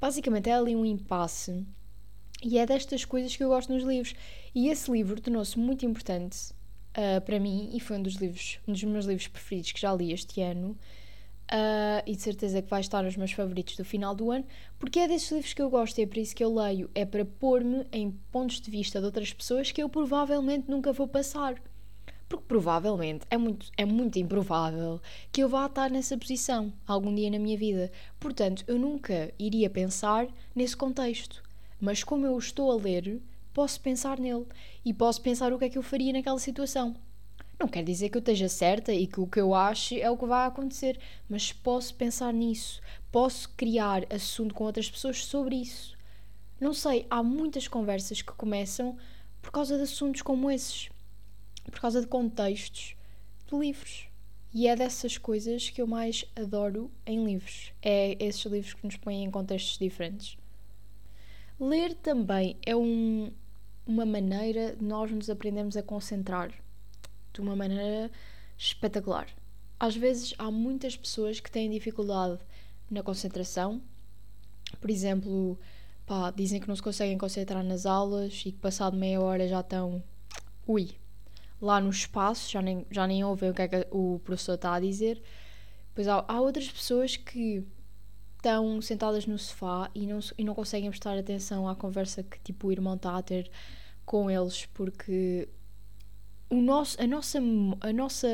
Basicamente 0.00 0.50
é 0.50 0.54
ali 0.54 0.74
um 0.74 0.84
impasse. 0.84 1.64
E 2.42 2.58
é 2.58 2.66
destas 2.66 3.04
coisas 3.04 3.36
que 3.36 3.44
eu 3.44 3.48
gosto 3.48 3.72
nos 3.72 3.84
livros. 3.84 4.14
E 4.54 4.68
esse 4.68 4.90
livro 4.90 5.20
tornou-se 5.20 5.58
muito 5.58 5.84
importante 5.84 6.52
uh, 6.96 7.20
para 7.22 7.40
mim 7.40 7.70
e 7.72 7.80
foi 7.80 7.98
um 7.98 8.02
dos 8.02 8.14
livros, 8.14 8.60
um 8.68 8.72
dos 8.72 8.84
meus 8.84 9.04
livros 9.04 9.26
preferidos 9.26 9.72
que 9.72 9.80
já 9.80 9.92
li 9.92 10.12
este 10.12 10.40
ano. 10.40 10.78
Uh, 11.44 12.00
e 12.06 12.16
de 12.16 12.22
certeza 12.22 12.62
que 12.62 12.70
vai 12.70 12.80
estar 12.80 13.02
nos 13.02 13.16
meus 13.16 13.32
favoritos 13.32 13.76
do 13.76 13.84
final 13.84 14.14
do 14.14 14.30
ano, 14.30 14.46
porque 14.78 14.98
é 14.98 15.06
desses 15.06 15.30
livros 15.30 15.52
que 15.52 15.60
eu 15.60 15.68
gosto 15.68 15.98
e 15.98 16.02
é 16.02 16.06
por 16.06 16.16
isso 16.16 16.34
que 16.34 16.42
eu 16.42 16.54
leio, 16.54 16.90
é 16.94 17.04
para 17.04 17.22
pôr-me 17.22 17.84
em 17.92 18.12
pontos 18.32 18.60
de 18.60 18.70
vista 18.70 18.98
de 18.98 19.04
outras 19.04 19.30
pessoas 19.30 19.70
que 19.70 19.82
eu 19.82 19.88
provavelmente 19.88 20.70
nunca 20.70 20.90
vou 20.92 21.06
passar. 21.06 21.60
Porque 22.28 22.46
provavelmente 22.48 23.26
é 23.30 23.36
muito, 23.36 23.70
é 23.76 23.84
muito 23.84 24.18
improvável 24.18 25.00
que 25.30 25.42
eu 25.42 25.48
vá 25.48 25.66
estar 25.66 25.90
nessa 25.90 26.16
posição 26.16 26.72
algum 26.86 27.14
dia 27.14 27.30
na 27.30 27.38
minha 27.38 27.58
vida. 27.58 27.92
Portanto, 28.18 28.64
eu 28.66 28.78
nunca 28.78 29.30
iria 29.38 29.68
pensar 29.68 30.26
nesse 30.54 30.76
contexto. 30.76 31.42
Mas 31.78 32.02
como 32.02 32.24
eu 32.24 32.38
estou 32.38 32.72
a 32.72 32.76
ler, 32.76 33.20
posso 33.54 33.80
pensar 33.80 34.18
nele 34.18 34.44
e 34.84 34.92
posso 34.92 35.22
pensar 35.22 35.52
o 35.52 35.58
que 35.58 35.64
é 35.64 35.70
que 35.70 35.78
eu 35.78 35.82
faria 35.82 36.12
naquela 36.12 36.38
situação. 36.38 36.94
Não 37.58 37.68
quer 37.68 37.84
dizer 37.84 38.10
que 38.10 38.16
eu 38.16 38.20
esteja 38.20 38.48
certa 38.48 38.92
e 38.92 39.06
que 39.06 39.20
o 39.20 39.26
que 39.28 39.40
eu 39.40 39.54
acho 39.54 39.94
é 39.94 40.10
o 40.10 40.18
que 40.18 40.26
vai 40.26 40.46
acontecer, 40.46 40.98
mas 41.28 41.52
posso 41.52 41.94
pensar 41.94 42.32
nisso, 42.32 42.82
posso 43.12 43.48
criar 43.56 44.04
assunto 44.12 44.52
com 44.54 44.64
outras 44.64 44.90
pessoas 44.90 45.24
sobre 45.24 45.56
isso. 45.56 45.96
Não 46.60 46.74
sei, 46.74 47.06
há 47.08 47.22
muitas 47.22 47.68
conversas 47.68 48.20
que 48.20 48.32
começam 48.32 48.96
por 49.40 49.52
causa 49.52 49.76
de 49.76 49.84
assuntos 49.84 50.20
como 50.20 50.50
esses, 50.50 50.90
por 51.70 51.80
causa 51.80 52.00
de 52.00 52.06
contextos 52.08 52.96
de 53.46 53.56
livros. 53.56 54.08
E 54.52 54.68
é 54.68 54.76
dessas 54.76 55.16
coisas 55.18 55.70
que 55.70 55.80
eu 55.80 55.86
mais 55.86 56.24
adoro 56.36 56.90
em 57.06 57.24
livros. 57.24 57.72
É 57.82 58.16
esses 58.24 58.44
livros 58.44 58.74
que 58.74 58.84
nos 58.84 58.96
põem 58.96 59.24
em 59.24 59.30
contextos 59.30 59.78
diferentes. 59.78 60.36
Ler 61.58 61.94
também 61.94 62.56
é 62.64 62.74
um, 62.74 63.32
uma 63.86 64.06
maneira 64.06 64.74
de 64.76 64.84
nós 64.84 65.10
nos 65.10 65.28
aprendermos 65.28 65.76
a 65.76 65.82
concentrar 65.82 66.50
de 67.32 67.40
uma 67.40 67.54
maneira 67.54 68.10
espetacular. 68.56 69.28
Às 69.78 69.96
vezes 69.96 70.34
há 70.38 70.50
muitas 70.50 70.96
pessoas 70.96 71.40
que 71.40 71.50
têm 71.50 71.70
dificuldade 71.70 72.38
na 72.90 73.02
concentração, 73.02 73.82
por 74.80 74.90
exemplo, 74.90 75.58
pá, 76.06 76.30
dizem 76.30 76.60
que 76.60 76.68
não 76.68 76.76
se 76.76 76.82
conseguem 76.82 77.18
concentrar 77.18 77.62
nas 77.64 77.86
aulas 77.86 78.42
e 78.46 78.52
que 78.52 78.58
passado 78.58 78.96
meia 78.96 79.20
hora 79.20 79.46
já 79.48 79.60
estão, 79.60 80.02
ui, 80.66 80.90
lá 81.60 81.80
no 81.80 81.90
espaço, 81.90 82.50
já 82.50 82.62
nem, 82.62 82.86
já 82.90 83.06
nem 83.06 83.24
ouvem 83.24 83.50
o 83.50 83.54
que 83.54 83.62
é 83.62 83.68
que 83.68 83.86
o 83.90 84.20
professor 84.24 84.54
está 84.54 84.74
a 84.74 84.80
dizer. 84.80 85.22
Pois 85.94 86.08
há, 86.08 86.24
há 86.26 86.40
outras 86.40 86.70
pessoas 86.70 87.16
que 87.16 87.64
estão 88.44 88.82
sentadas 88.82 89.26
no 89.26 89.38
sofá 89.38 89.90
e 89.94 90.06
não, 90.06 90.18
e 90.36 90.44
não 90.44 90.54
conseguem 90.54 90.90
prestar 90.90 91.16
atenção 91.16 91.66
à 91.66 91.74
conversa 91.74 92.22
que 92.22 92.38
tipo, 92.40 92.68
o 92.68 92.72
irmão 92.72 92.94
está 92.94 93.16
a 93.16 93.22
ter 93.22 93.50
com 94.04 94.30
eles 94.30 94.66
porque 94.66 95.48
o 96.50 96.60
nosso, 96.60 97.00
a, 97.02 97.06
nossa, 97.06 97.38
a 97.80 97.92
nossa 97.92 98.28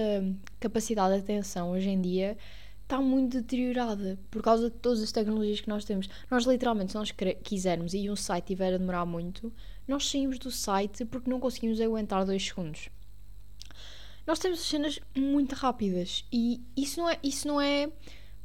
capacidade 0.58 1.14
de 1.14 1.20
atenção 1.20 1.70
hoje 1.70 1.88
em 1.88 2.00
dia 2.00 2.36
está 2.82 3.00
muito 3.00 3.40
deteriorada 3.40 4.18
por 4.32 4.42
causa 4.42 4.68
de 4.68 4.76
todas 4.78 5.00
as 5.00 5.12
tecnologias 5.12 5.60
que 5.60 5.68
nós 5.68 5.84
temos. 5.84 6.08
Nós, 6.28 6.44
literalmente, 6.44 6.90
se 6.90 6.98
nós 6.98 7.14
quisermos 7.44 7.94
e 7.94 8.10
um 8.10 8.16
site 8.16 8.46
tiver 8.46 8.74
a 8.74 8.78
demorar 8.78 9.06
muito, 9.06 9.52
nós 9.86 10.10
saímos 10.10 10.40
do 10.40 10.50
site 10.50 11.04
porque 11.04 11.30
não 11.30 11.38
conseguimos 11.38 11.80
aguentar 11.80 12.26
dois 12.26 12.44
segundos. 12.44 12.88
Nós 14.26 14.40
temos 14.40 14.60
cenas 14.60 14.98
muito 15.16 15.54
rápidas 15.54 16.24
e 16.32 16.60
isso 16.76 16.98
não 16.98 17.08
é, 17.08 17.18
isso 17.22 17.46
não 17.46 17.60
é 17.60 17.88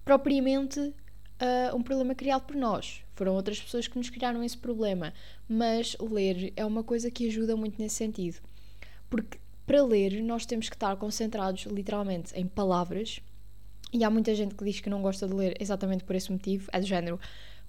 propriamente 0.06 0.94
uh, 1.42 1.76
um 1.76 1.82
problema 1.82 2.16
criado 2.16 2.44
por 2.44 2.56
nós. 2.56 3.04
Foram 3.16 3.34
outras 3.34 3.60
pessoas 3.60 3.88
que 3.88 3.98
nos 3.98 4.10
criaram 4.10 4.44
esse 4.44 4.58
problema. 4.58 5.14
Mas 5.48 5.96
ler 6.00 6.54
é 6.56 6.66
uma 6.66 6.84
coisa 6.84 7.10
que 7.10 7.28
ajuda 7.28 7.56
muito 7.56 7.82
nesse 7.82 7.96
sentido. 7.96 8.42
Porque 9.10 9.40
para 9.66 9.84
ler 9.84 10.22
nós 10.22 10.46
temos 10.46 10.70
que 10.70 10.76
estar 10.76 10.96
concentrados 10.98 11.64
literalmente 11.64 12.34
em 12.36 12.46
palavras 12.46 13.22
e 13.94 14.04
há 14.04 14.10
muita 14.10 14.36
gente 14.36 14.56
que 14.56 14.64
diz 14.66 14.82
que 14.82 14.90
não 14.90 15.02
gosta 15.02 15.26
de 15.26 15.34
ler 15.34 15.56
exatamente 15.60 16.04
por 16.04 16.16
esse 16.16 16.32
motivo, 16.32 16.70
é 16.74 16.80
do 16.80 16.86
género. 16.86 17.20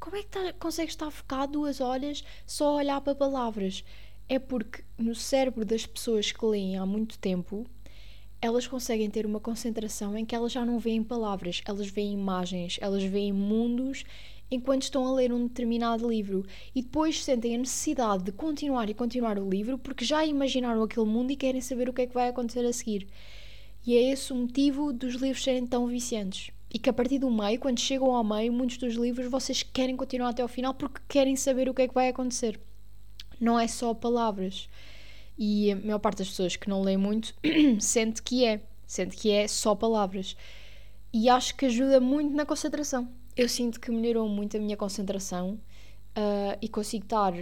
Como 0.01 0.17
é 0.17 0.23
que 0.23 0.27
tá, 0.27 0.53
consegues 0.59 0.93
estar 0.93 1.11
focado 1.11 1.53
duas 1.53 1.81
horas 1.81 2.25
só 2.45 2.71
a 2.71 2.75
olhar 2.77 3.01
para 3.01 3.15
palavras? 3.15 3.85
É 4.29 4.39
porque 4.39 4.83
no 4.99 5.15
cérebro 5.15 5.65
das 5.65 5.87
pessoas 5.87 6.33
que 6.33 6.45
leem 6.45 6.77
há 6.77 6.85
muito 6.85 7.17
tempo, 7.19 7.65
elas 8.47 8.67
conseguem 8.67 9.11
ter 9.11 9.27
uma 9.27 9.41
concentração 9.41 10.17
em 10.17 10.25
que 10.25 10.35
elas 10.35 10.53
já 10.53 10.65
não 10.65 10.79
veem 10.79 11.03
palavras, 11.03 11.61
elas 11.67 11.89
veem 11.89 12.13
imagens, 12.13 12.79
elas 12.81 13.03
veem 13.03 13.33
mundos 13.33 14.05
enquanto 14.51 14.83
estão 14.83 15.05
a 15.05 15.13
ler 15.13 15.33
um 15.33 15.49
determinado 15.49 16.09
livro 16.09 16.47
e 16.75 16.81
depois 16.81 17.23
sentem 17.23 17.57
a 17.57 17.59
necessidade 17.59 18.23
de 18.23 18.33
continuar 18.33 18.89
e 18.89 18.95
continuar 18.95 19.39
o 19.39 19.49
livro 19.49 19.77
porque 19.77 20.05
já 20.05 20.25
imaginaram 20.25 20.83
aquele 20.83 21.07
mundo 21.07 21.33
e 21.33 21.37
querem 21.37 21.61
saber 21.61 21.89
o 21.89 21.93
que 21.93 22.03
é 22.03 22.07
que 22.07 22.15
vai 22.15 22.29
acontecer 22.29 22.65
a 22.65 22.73
seguir. 22.73 23.09
E 23.85 23.97
é 23.97 24.13
esse 24.13 24.33
o 24.33 24.37
motivo 24.37 24.93
dos 24.93 25.15
livros 25.15 25.43
serem 25.43 25.67
tão 25.67 25.87
viciantes. 25.87 26.51
E 26.73 26.79
que 26.79 26.91
a 26.91 26.93
partir 26.93 27.19
do 27.19 27.31
meio, 27.31 27.61
quando 27.61 27.79
chegam 27.79 28.15
ao 28.15 28.25
meio, 28.25 28.53
muitos 28.53 28.77
dos 28.79 28.95
livros 28.95 29.31
vocês 29.31 29.63
querem 29.63 29.97
continuar 29.97 30.31
até 30.31 30.43
ao 30.43 30.49
final 30.49 30.75
porque 30.75 31.01
querem 31.09 31.37
saber 31.37 31.69
o 31.69 31.75
que 31.75 31.83
é 31.83 31.89
que 31.89 31.95
vai 31.95 32.09
acontecer. 32.09 32.59
Não 33.41 33.59
é 33.59 33.69
só 33.69 33.95
palavras. 33.95 34.69
E 35.39 35.73
a 35.73 35.77
maior 35.77 35.99
parte 35.99 36.19
das 36.19 36.29
pessoas 36.29 36.57
que 36.57 36.69
não 36.69 36.83
leem 36.83 36.97
muito 36.97 37.35
sente 37.81 38.23
que 38.23 38.45
é. 38.45 38.61
Sente 38.87 39.17
que 39.17 39.31
é 39.31 39.49
só 39.49 39.75
palavras. 39.75 40.37
E 41.13 41.29
acho 41.29 41.55
que 41.57 41.67
ajuda 41.67 42.01
muito 42.01 42.35
na 42.35 42.47
concentração. 42.47 43.09
Eu 43.37 43.49
sinto 43.49 43.81
que 43.81 43.91
melhorou 43.91 44.29
muito 44.29 44.57
a 44.57 44.61
minha 44.61 44.77
concentração 44.77 45.61
uh, 46.17 46.57
e 46.61 46.69
consigo 46.69 47.05
estar 47.05 47.35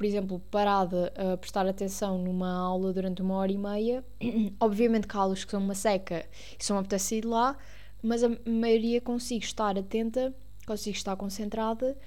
por 0.00 0.06
exemplo, 0.06 0.40
parada 0.50 1.12
a 1.14 1.36
prestar 1.36 1.66
atenção 1.66 2.16
numa 2.16 2.50
aula 2.50 2.90
durante 2.90 3.20
uma 3.20 3.34
hora 3.34 3.52
e 3.52 3.58
meia, 3.58 4.02
obviamente 4.58 5.06
que 5.06 5.14
há 5.14 5.20
aulas 5.20 5.44
que 5.44 5.50
são 5.50 5.60
uma 5.60 5.74
seca 5.74 6.24
e 6.58 6.72
me 6.72 6.78
apetece 6.78 7.16
ir 7.16 7.26
lá, 7.26 7.54
mas 8.02 8.24
a 8.24 8.30
maioria 8.46 8.98
consigo 8.98 9.44
estar 9.44 9.76
atenta, 9.76 10.34
consigo 10.66 10.96
estar 10.96 11.14
concentrada, 11.16 11.98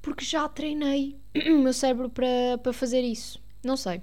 porque 0.00 0.24
já 0.24 0.48
treinei 0.48 1.18
o 1.34 1.58
meu 1.58 1.72
cérebro 1.72 2.08
para, 2.08 2.56
para 2.62 2.72
fazer 2.72 3.00
isso. 3.00 3.42
Não 3.64 3.76
sei. 3.76 4.00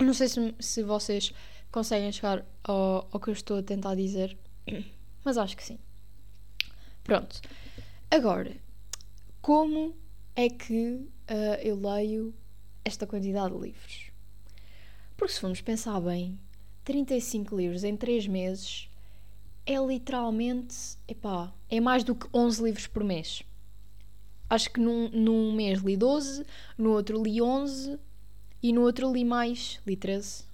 Não 0.00 0.14
sei 0.14 0.28
se, 0.28 0.54
se 0.58 0.82
vocês 0.82 1.32
conseguem 1.70 2.10
chegar 2.10 2.44
ao, 2.64 3.08
ao 3.12 3.20
que 3.20 3.28
eu 3.28 3.34
estou 3.34 3.58
a 3.58 3.62
tentar 3.62 3.94
dizer, 3.94 4.36
mas 5.24 5.36
acho 5.36 5.56
que 5.56 5.64
sim. 5.64 5.78
Pronto. 7.04 7.40
Agora, 8.10 8.56
como 9.40 9.94
é 10.34 10.48
que 10.48 10.94
uh, 10.94 11.60
eu 11.62 11.76
leio 11.76 12.34
esta 12.84 13.06
quantidade 13.06 13.54
de 13.54 13.60
livros. 13.60 14.10
Porque 15.16 15.32
se 15.32 15.40
formos 15.40 15.60
pensar 15.60 16.00
bem, 16.00 16.38
35 16.84 17.56
livros 17.56 17.84
em 17.84 17.96
3 17.96 18.26
meses 18.26 18.88
é 19.66 19.76
literalmente, 19.76 20.76
epá, 21.06 21.52
é 21.68 21.78
mais 21.78 22.02
do 22.02 22.14
que 22.14 22.26
11 22.32 22.62
livros 22.62 22.86
por 22.86 23.04
mês. 23.04 23.42
Acho 24.48 24.70
que 24.70 24.80
num, 24.80 25.08
num 25.10 25.52
mês 25.52 25.80
li 25.80 25.96
12, 25.96 26.44
no 26.76 26.90
outro 26.92 27.22
li 27.22 27.40
11 27.40 27.98
e 28.62 28.72
no 28.72 28.82
outro 28.82 29.12
li 29.12 29.24
mais, 29.24 29.80
li 29.86 29.96
13. 29.96 30.26
Já, 30.28 30.44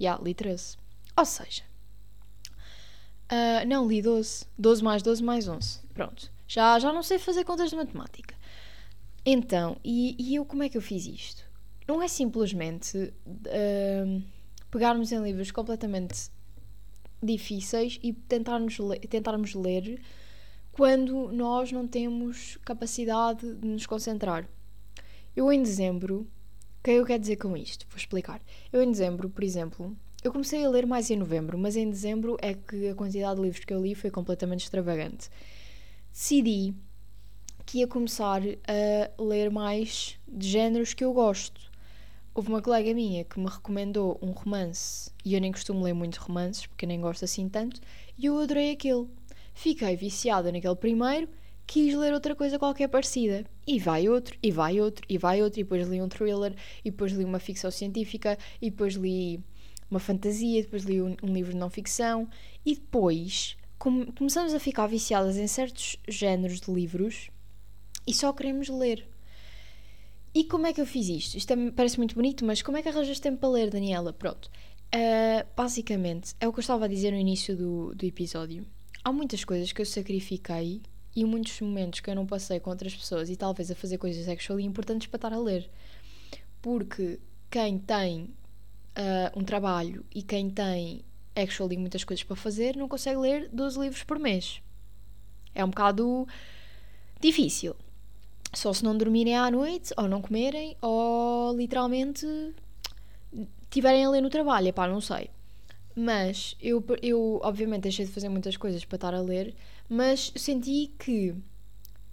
yeah, 0.00 0.22
li 0.22 0.34
13. 0.34 0.76
Ou 1.16 1.24
seja, 1.24 1.64
uh, 3.32 3.66
não, 3.66 3.86
li 3.88 4.00
12. 4.00 4.46
12 4.58 4.84
mais 4.84 5.02
12 5.02 5.22
mais 5.22 5.48
11. 5.48 5.80
Pronto. 5.92 6.30
Já, 6.46 6.78
já 6.78 6.92
não 6.92 7.02
sei 7.02 7.18
fazer 7.18 7.44
contas 7.44 7.70
de 7.70 7.76
matemática. 7.76 8.34
Então, 9.26 9.76
e, 9.84 10.16
e 10.18 10.36
eu 10.36 10.44
como 10.44 10.62
é 10.62 10.68
que 10.68 10.78
eu 10.78 10.82
fiz 10.82 11.06
isto? 11.06 11.48
não 11.88 12.02
é 12.02 12.06
simplesmente 12.06 12.98
uh, 13.26 14.22
pegarmos 14.70 15.10
em 15.10 15.22
livros 15.22 15.50
completamente 15.50 16.30
difíceis 17.20 17.98
e 18.02 18.12
tentarmos 18.12 18.78
ler, 18.78 19.00
tentarmos 19.08 19.54
ler 19.54 19.98
quando 20.70 21.32
nós 21.32 21.72
não 21.72 21.88
temos 21.88 22.58
capacidade 22.58 23.54
de 23.54 23.66
nos 23.66 23.86
concentrar. 23.86 24.46
Eu 25.34 25.50
em 25.50 25.62
dezembro, 25.62 26.28
o 26.78 26.82
que 26.82 26.90
é 26.90 26.94
que 26.94 27.00
eu 27.00 27.06
quero 27.06 27.20
dizer 27.20 27.36
com 27.36 27.56
isto? 27.56 27.86
Vou 27.88 27.96
explicar. 27.96 28.40
Eu 28.72 28.82
em 28.82 28.90
dezembro, 28.90 29.28
por 29.28 29.42
exemplo, 29.42 29.96
eu 30.22 30.32
comecei 30.32 30.64
a 30.64 30.68
ler 30.68 30.86
mais 30.86 31.10
em 31.10 31.16
novembro, 31.16 31.58
mas 31.58 31.76
em 31.76 31.88
dezembro 31.88 32.36
é 32.40 32.54
que 32.54 32.88
a 32.88 32.94
quantidade 32.94 33.36
de 33.36 33.42
livros 33.42 33.64
que 33.64 33.72
eu 33.72 33.82
li 33.82 33.94
foi 33.94 34.10
completamente 34.10 34.64
extravagante. 34.64 35.28
Decidi 36.12 36.74
que 37.66 37.78
ia 37.78 37.86
começar 37.86 38.40
a 38.42 39.22
ler 39.22 39.50
mais 39.50 40.18
de 40.26 40.48
géneros 40.48 40.94
que 40.94 41.04
eu 41.04 41.12
gosto. 41.12 41.60
Houve 42.34 42.48
uma 42.48 42.62
colega 42.62 42.94
minha 42.94 43.24
que 43.24 43.38
me 43.38 43.46
recomendou 43.46 44.18
um 44.22 44.30
romance 44.30 45.10
e 45.24 45.34
eu 45.34 45.40
nem 45.40 45.52
costumo 45.52 45.82
ler 45.82 45.92
muitos 45.92 46.18
romances 46.18 46.66
porque 46.66 46.86
nem 46.86 47.00
gosto 47.00 47.24
assim 47.24 47.48
tanto 47.48 47.80
e 48.16 48.26
eu 48.26 48.38
adorei 48.38 48.70
aquele. 48.70 49.06
Fiquei 49.52 49.96
viciada 49.96 50.50
naquele 50.52 50.76
primeiro, 50.76 51.28
quis 51.68 51.94
ler 51.94 52.14
outra 52.14 52.34
coisa 52.34 52.58
qualquer 52.58 52.88
parecida. 52.88 53.44
E 53.66 53.78
vai 53.78 54.08
outro, 54.08 54.36
e 54.42 54.50
vai 54.50 54.80
outro, 54.80 55.04
e 55.08 55.18
vai 55.18 55.42
outro, 55.42 55.60
e 55.60 55.62
depois 55.62 55.86
li 55.86 56.00
um 56.00 56.08
thriller, 56.08 56.56
e 56.82 56.90
depois 56.90 57.12
li 57.12 57.24
uma 57.24 57.38
ficção 57.38 57.70
científica, 57.70 58.38
e 58.60 58.70
depois 58.70 58.94
li 58.94 59.38
uma 59.90 60.00
fantasia, 60.00 60.62
depois 60.62 60.84
li 60.84 61.00
um, 61.00 61.14
um 61.22 61.32
livro 61.32 61.52
de 61.52 61.58
não 61.58 61.68
ficção, 61.68 62.26
e 62.64 62.74
depois 62.74 63.56
começamos 63.78 64.54
a 64.54 64.58
ficar 64.58 64.86
viciadas 64.86 65.36
em 65.36 65.46
certos 65.46 65.96
géneros 66.08 66.60
de 66.60 66.72
livros 66.72 67.30
e 68.06 68.12
só 68.12 68.32
queremos 68.32 68.68
ler. 68.68 69.06
E 70.34 70.44
como 70.44 70.66
é 70.66 70.72
que 70.72 70.80
eu 70.80 70.86
fiz 70.86 71.08
isto? 71.08 71.36
Isto 71.36 71.52
é, 71.52 71.70
parece 71.70 71.98
muito 71.98 72.14
bonito, 72.14 72.44
mas 72.44 72.60
como 72.60 72.76
é 72.76 72.82
que 72.82 72.88
arranjas 72.88 73.20
tempo 73.20 73.38
para 73.38 73.48
ler, 73.50 73.70
Daniela? 73.70 74.12
Pronto. 74.12 74.50
Uh, 74.94 75.46
basicamente, 75.54 76.34
é 76.40 76.48
o 76.48 76.52
que 76.52 76.58
eu 76.58 76.62
estava 76.62 76.86
a 76.86 76.88
dizer 76.88 77.12
no 77.12 77.18
início 77.18 77.56
do, 77.56 77.94
do 77.94 78.04
episódio. 78.04 78.66
Há 79.04 79.12
muitas 79.12 79.44
coisas 79.44 79.72
que 79.72 79.80
eu 79.80 79.86
sacrifiquei 79.86 80.82
e 81.14 81.24
muitos 81.24 81.60
momentos 81.60 82.00
que 82.00 82.10
eu 82.10 82.14
não 82.14 82.26
passei 82.26 82.60
com 82.60 82.70
outras 82.70 82.94
pessoas 82.94 83.28
e 83.28 83.36
talvez 83.36 83.70
a 83.70 83.74
fazer 83.74 83.98
coisas 83.98 84.28
actually 84.28 84.64
importantes 84.64 85.06
para 85.06 85.18
estar 85.18 85.32
a 85.32 85.38
ler. 85.38 85.70
Porque 86.60 87.18
quem 87.50 87.78
tem 87.78 88.22
uh, 88.22 89.38
um 89.38 89.44
trabalho 89.44 90.04
e 90.14 90.22
quem 90.22 90.50
tem 90.50 91.04
actually 91.34 91.76
muitas 91.76 92.04
coisas 92.04 92.24
para 92.24 92.36
fazer 92.36 92.76
não 92.76 92.88
consegue 92.88 93.18
ler 93.18 93.48
12 93.52 93.80
livros 93.80 94.02
por 94.02 94.18
mês. 94.18 94.60
É 95.54 95.64
um 95.64 95.70
bocado 95.70 96.26
difícil. 97.20 97.74
Só 98.54 98.72
se 98.72 98.82
não 98.82 98.96
dormirem 98.96 99.36
à 99.36 99.50
noite, 99.50 99.92
ou 99.96 100.08
não 100.08 100.22
comerem, 100.22 100.76
ou 100.80 101.54
literalmente 101.54 102.26
tiverem 103.70 104.04
a 104.04 104.10
ler 104.10 104.22
no 104.22 104.30
trabalho, 104.30 104.72
pá, 104.72 104.88
não 104.88 105.00
sei. 105.00 105.30
Mas 105.94 106.56
eu, 106.60 106.82
eu, 107.02 107.40
obviamente, 107.42 107.82
deixei 107.82 108.06
de 108.06 108.12
fazer 108.12 108.28
muitas 108.28 108.56
coisas 108.56 108.84
para 108.84 108.96
estar 108.96 109.14
a 109.14 109.20
ler, 109.20 109.54
mas 109.88 110.32
senti 110.36 110.92
que 110.98 111.34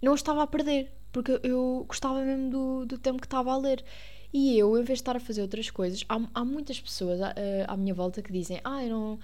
não 0.02 0.14
estava 0.14 0.42
a 0.42 0.46
perder, 0.46 0.92
porque 1.12 1.40
eu 1.42 1.84
gostava 1.88 2.22
mesmo 2.22 2.50
do, 2.50 2.86
do 2.86 2.98
tempo 2.98 3.20
que 3.20 3.26
estava 3.26 3.52
a 3.52 3.56
ler. 3.56 3.84
E 4.32 4.58
eu, 4.58 4.76
em 4.78 4.82
vez 4.82 4.98
de 4.98 5.02
estar 5.02 5.16
a 5.16 5.20
fazer 5.20 5.42
outras 5.42 5.70
coisas, 5.70 6.04
há, 6.08 6.20
há 6.34 6.44
muitas 6.44 6.80
pessoas 6.80 7.20
à, 7.20 7.34
à 7.68 7.76
minha 7.76 7.94
volta 7.94 8.22
que 8.22 8.32
dizem: 8.32 8.60
Ah, 8.64 8.84
eu 8.84 8.90
não, 8.90 9.18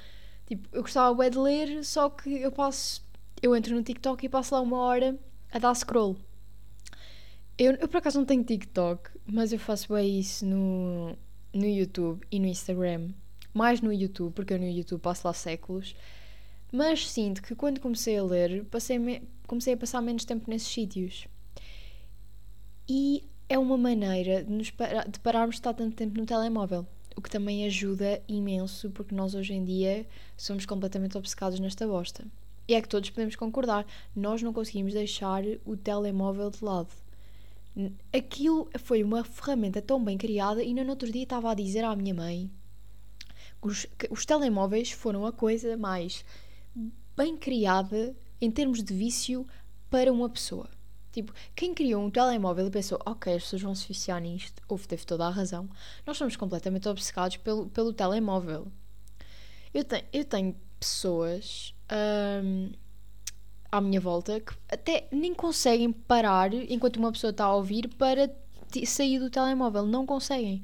Tipo, 0.52 0.68
eu 0.72 0.82
gostava 0.82 1.30
de 1.30 1.38
ler, 1.38 1.82
só 1.84 2.10
que 2.10 2.30
eu 2.30 2.52
passo. 2.52 3.02
Eu 3.40 3.56
entro 3.56 3.74
no 3.74 3.82
TikTok 3.82 4.26
e 4.26 4.28
passo 4.28 4.54
lá 4.54 4.60
uma 4.60 4.78
hora 4.78 5.18
a 5.50 5.58
dar 5.58 5.74
scroll. 5.74 6.16
Eu, 7.56 7.72
eu 7.76 7.88
por 7.88 7.96
acaso 7.96 8.18
não 8.18 8.26
tenho 8.26 8.44
TikTok, 8.44 9.10
mas 9.26 9.52
eu 9.52 9.58
faço 9.58 9.92
bem 9.94 10.18
isso 10.18 10.44
no, 10.44 11.16
no 11.54 11.66
YouTube 11.66 12.26
e 12.30 12.38
no 12.38 12.46
Instagram. 12.46 13.10
Mais 13.54 13.80
no 13.80 13.92
YouTube, 13.92 14.32
porque 14.34 14.52
eu 14.52 14.58
no 14.58 14.68
YouTube 14.68 15.00
passo 15.00 15.26
lá 15.26 15.32
séculos. 15.32 15.94
Mas 16.72 17.06
sinto 17.10 17.42
que 17.42 17.54
quando 17.54 17.80
comecei 17.80 18.16
a 18.16 18.24
ler, 18.24 18.64
passei 18.64 18.98
comecei 19.46 19.74
a 19.74 19.76
passar 19.76 20.00
menos 20.00 20.24
tempo 20.24 20.48
nesses 20.48 20.68
sítios. 20.68 21.28
E 22.88 23.22
é 23.46 23.58
uma 23.58 23.76
maneira 23.76 24.42
de, 24.42 24.50
nos 24.50 24.68
de 24.68 25.20
pararmos 25.20 25.56
de 25.56 25.60
estar 25.60 25.74
tanto 25.74 25.94
tempo 25.94 26.18
no 26.18 26.24
telemóvel. 26.24 26.86
O 27.14 27.20
que 27.20 27.28
também 27.28 27.66
ajuda 27.66 28.22
imenso, 28.26 28.90
porque 28.90 29.14
nós 29.14 29.34
hoje 29.34 29.52
em 29.52 29.62
dia 29.62 30.06
somos 30.34 30.64
completamente 30.64 31.18
obcecados 31.18 31.60
nesta 31.60 31.86
bosta. 31.86 32.24
E 32.66 32.74
é 32.74 32.80
que 32.80 32.88
todos 32.88 33.10
podemos 33.10 33.36
concordar, 33.36 33.86
nós 34.16 34.40
não 34.40 34.54
conseguimos 34.54 34.94
deixar 34.94 35.42
o 35.66 35.76
telemóvel 35.76 36.48
de 36.48 36.64
lado. 36.64 36.88
Aquilo 38.10 38.70
foi 38.78 39.02
uma 39.02 39.22
ferramenta 39.24 39.82
tão 39.82 40.02
bem 40.02 40.16
criada, 40.16 40.62
e 40.62 40.72
no 40.72 40.88
outro 40.88 41.12
dia 41.12 41.24
estava 41.24 41.50
a 41.50 41.54
dizer 41.54 41.84
à 41.84 41.94
minha 41.94 42.14
mãe 42.14 42.50
que 43.60 43.68
os, 43.68 43.84
que 43.84 44.08
os 44.10 44.24
telemóveis 44.24 44.90
foram 44.90 45.26
a 45.26 45.32
coisa 45.32 45.76
mais 45.76 46.24
bem 47.16 47.36
criada 47.36 48.16
em 48.40 48.50
termos 48.50 48.82
de 48.82 48.94
vício 48.94 49.46
para 49.90 50.12
uma 50.12 50.28
pessoa. 50.28 50.68
Tipo, 51.12 51.34
quem 51.54 51.74
criou 51.74 52.02
um 52.02 52.10
telemóvel 52.10 52.66
e 52.66 52.70
pensou, 52.70 52.98
ok, 53.04 53.34
as 53.34 53.42
pessoas 53.42 53.62
vão 53.62 53.74
se 53.74 53.86
viciar 53.86 54.20
nisto, 54.20 54.62
ou 54.66 54.78
teve 54.78 55.04
toda 55.04 55.26
a 55.26 55.30
razão, 55.30 55.68
nós 56.06 56.16
somos 56.16 56.36
completamente 56.36 56.88
obcecados 56.88 57.36
pelo, 57.36 57.66
pelo 57.66 57.92
telemóvel. 57.92 58.66
Eu 59.74 59.84
tenho, 59.84 60.04
eu 60.12 60.24
tenho 60.24 60.56
pessoas 60.80 61.74
hum, 62.42 62.72
à 63.70 63.80
minha 63.80 64.00
volta 64.00 64.40
que 64.40 64.54
até 64.70 65.06
nem 65.12 65.34
conseguem 65.34 65.92
parar 65.92 66.52
enquanto 66.54 66.96
uma 66.96 67.12
pessoa 67.12 67.30
está 67.30 67.44
a 67.44 67.54
ouvir 67.54 67.88
para 67.88 68.30
sair 68.86 69.18
do 69.18 69.30
telemóvel. 69.30 69.86
Não 69.86 70.06
conseguem. 70.06 70.62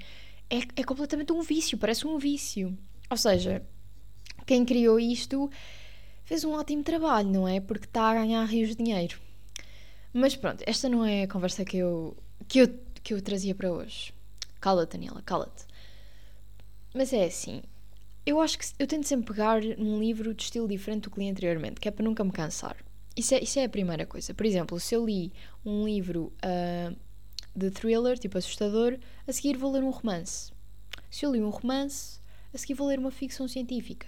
É, 0.49 0.59
é 0.77 0.85
completamente 0.85 1.33
um 1.33 1.43
vício, 1.43 1.77
parece 1.77 2.07
um 2.07 2.19
vício. 2.19 2.77
Ou 3.11 3.17
seja, 3.17 3.63
quem 4.47 4.65
criou 4.65 4.99
isto 4.99 5.51
fez 6.29 6.45
um 6.45 6.53
ótimo 6.53 6.83
trabalho, 6.83 7.31
não 7.31 7.49
é? 7.49 7.59
Porque 7.59 7.87
está 7.87 8.11
a 8.11 8.15
ganhar 8.15 8.45
rios 8.45 8.69
de 8.69 8.85
dinheiro. 8.85 9.19
Mas 10.13 10.37
pronto, 10.37 10.63
esta 10.67 10.87
não 10.87 11.03
é 11.03 11.23
a 11.23 11.27
conversa 11.29 11.65
que 11.65 11.79
eu, 11.79 12.15
que 12.47 12.59
eu, 12.59 12.69
que 13.03 13.15
eu 13.15 13.23
trazia 13.23 13.55
para 13.55 13.73
hoje. 13.73 14.13
Cala-te, 14.61 14.93
Daniela, 14.93 15.23
cala-te. 15.23 15.65
Mas 16.95 17.15
é 17.15 17.25
assim, 17.25 17.63
eu 18.27 18.39
acho 18.43 18.59
que 18.59 18.67
eu 18.79 18.87
tento 18.87 19.09
sempre 19.09 19.27
pegar 19.27 19.63
num 19.79 19.99
livro 19.99 20.35
de 20.35 20.43
estilo 20.43 20.69
diferente 20.69 21.05
do 21.05 21.11
que 21.11 21.19
li 21.19 21.31
anteriormente, 21.31 21.81
que 21.81 21.89
é 21.89 21.91
para 21.91 22.05
nunca 22.05 22.23
me 22.23 22.31
cansar. 22.31 22.77
Isso 23.17 23.35
é, 23.35 23.43
isso 23.43 23.59
é 23.59 23.65
a 23.65 23.69
primeira 23.69 24.05
coisa. 24.05 24.35
Por 24.35 24.45
exemplo, 24.45 24.79
se 24.79 24.95
eu 24.95 25.07
li 25.07 25.33
um 25.65 25.87
livro 25.87 26.31
uh, 26.45 26.95
de 27.57 27.71
thriller, 27.71 28.19
tipo 28.19 28.37
assustador, 28.37 28.99
a 29.27 29.33
seguir 29.33 29.57
vou 29.57 29.73
ler 29.73 29.83
um 29.83 29.91
romance. 29.91 30.53
Se 31.11 31.25
eu 31.25 31.33
li 31.33 31.41
um 31.41 31.49
romance, 31.49 32.21
a 32.53 32.59
seguir 32.59 32.75
vou 32.75 32.87
ler 32.87 32.99
uma 32.99 33.11
ficção 33.11 33.49
científica 33.49 34.07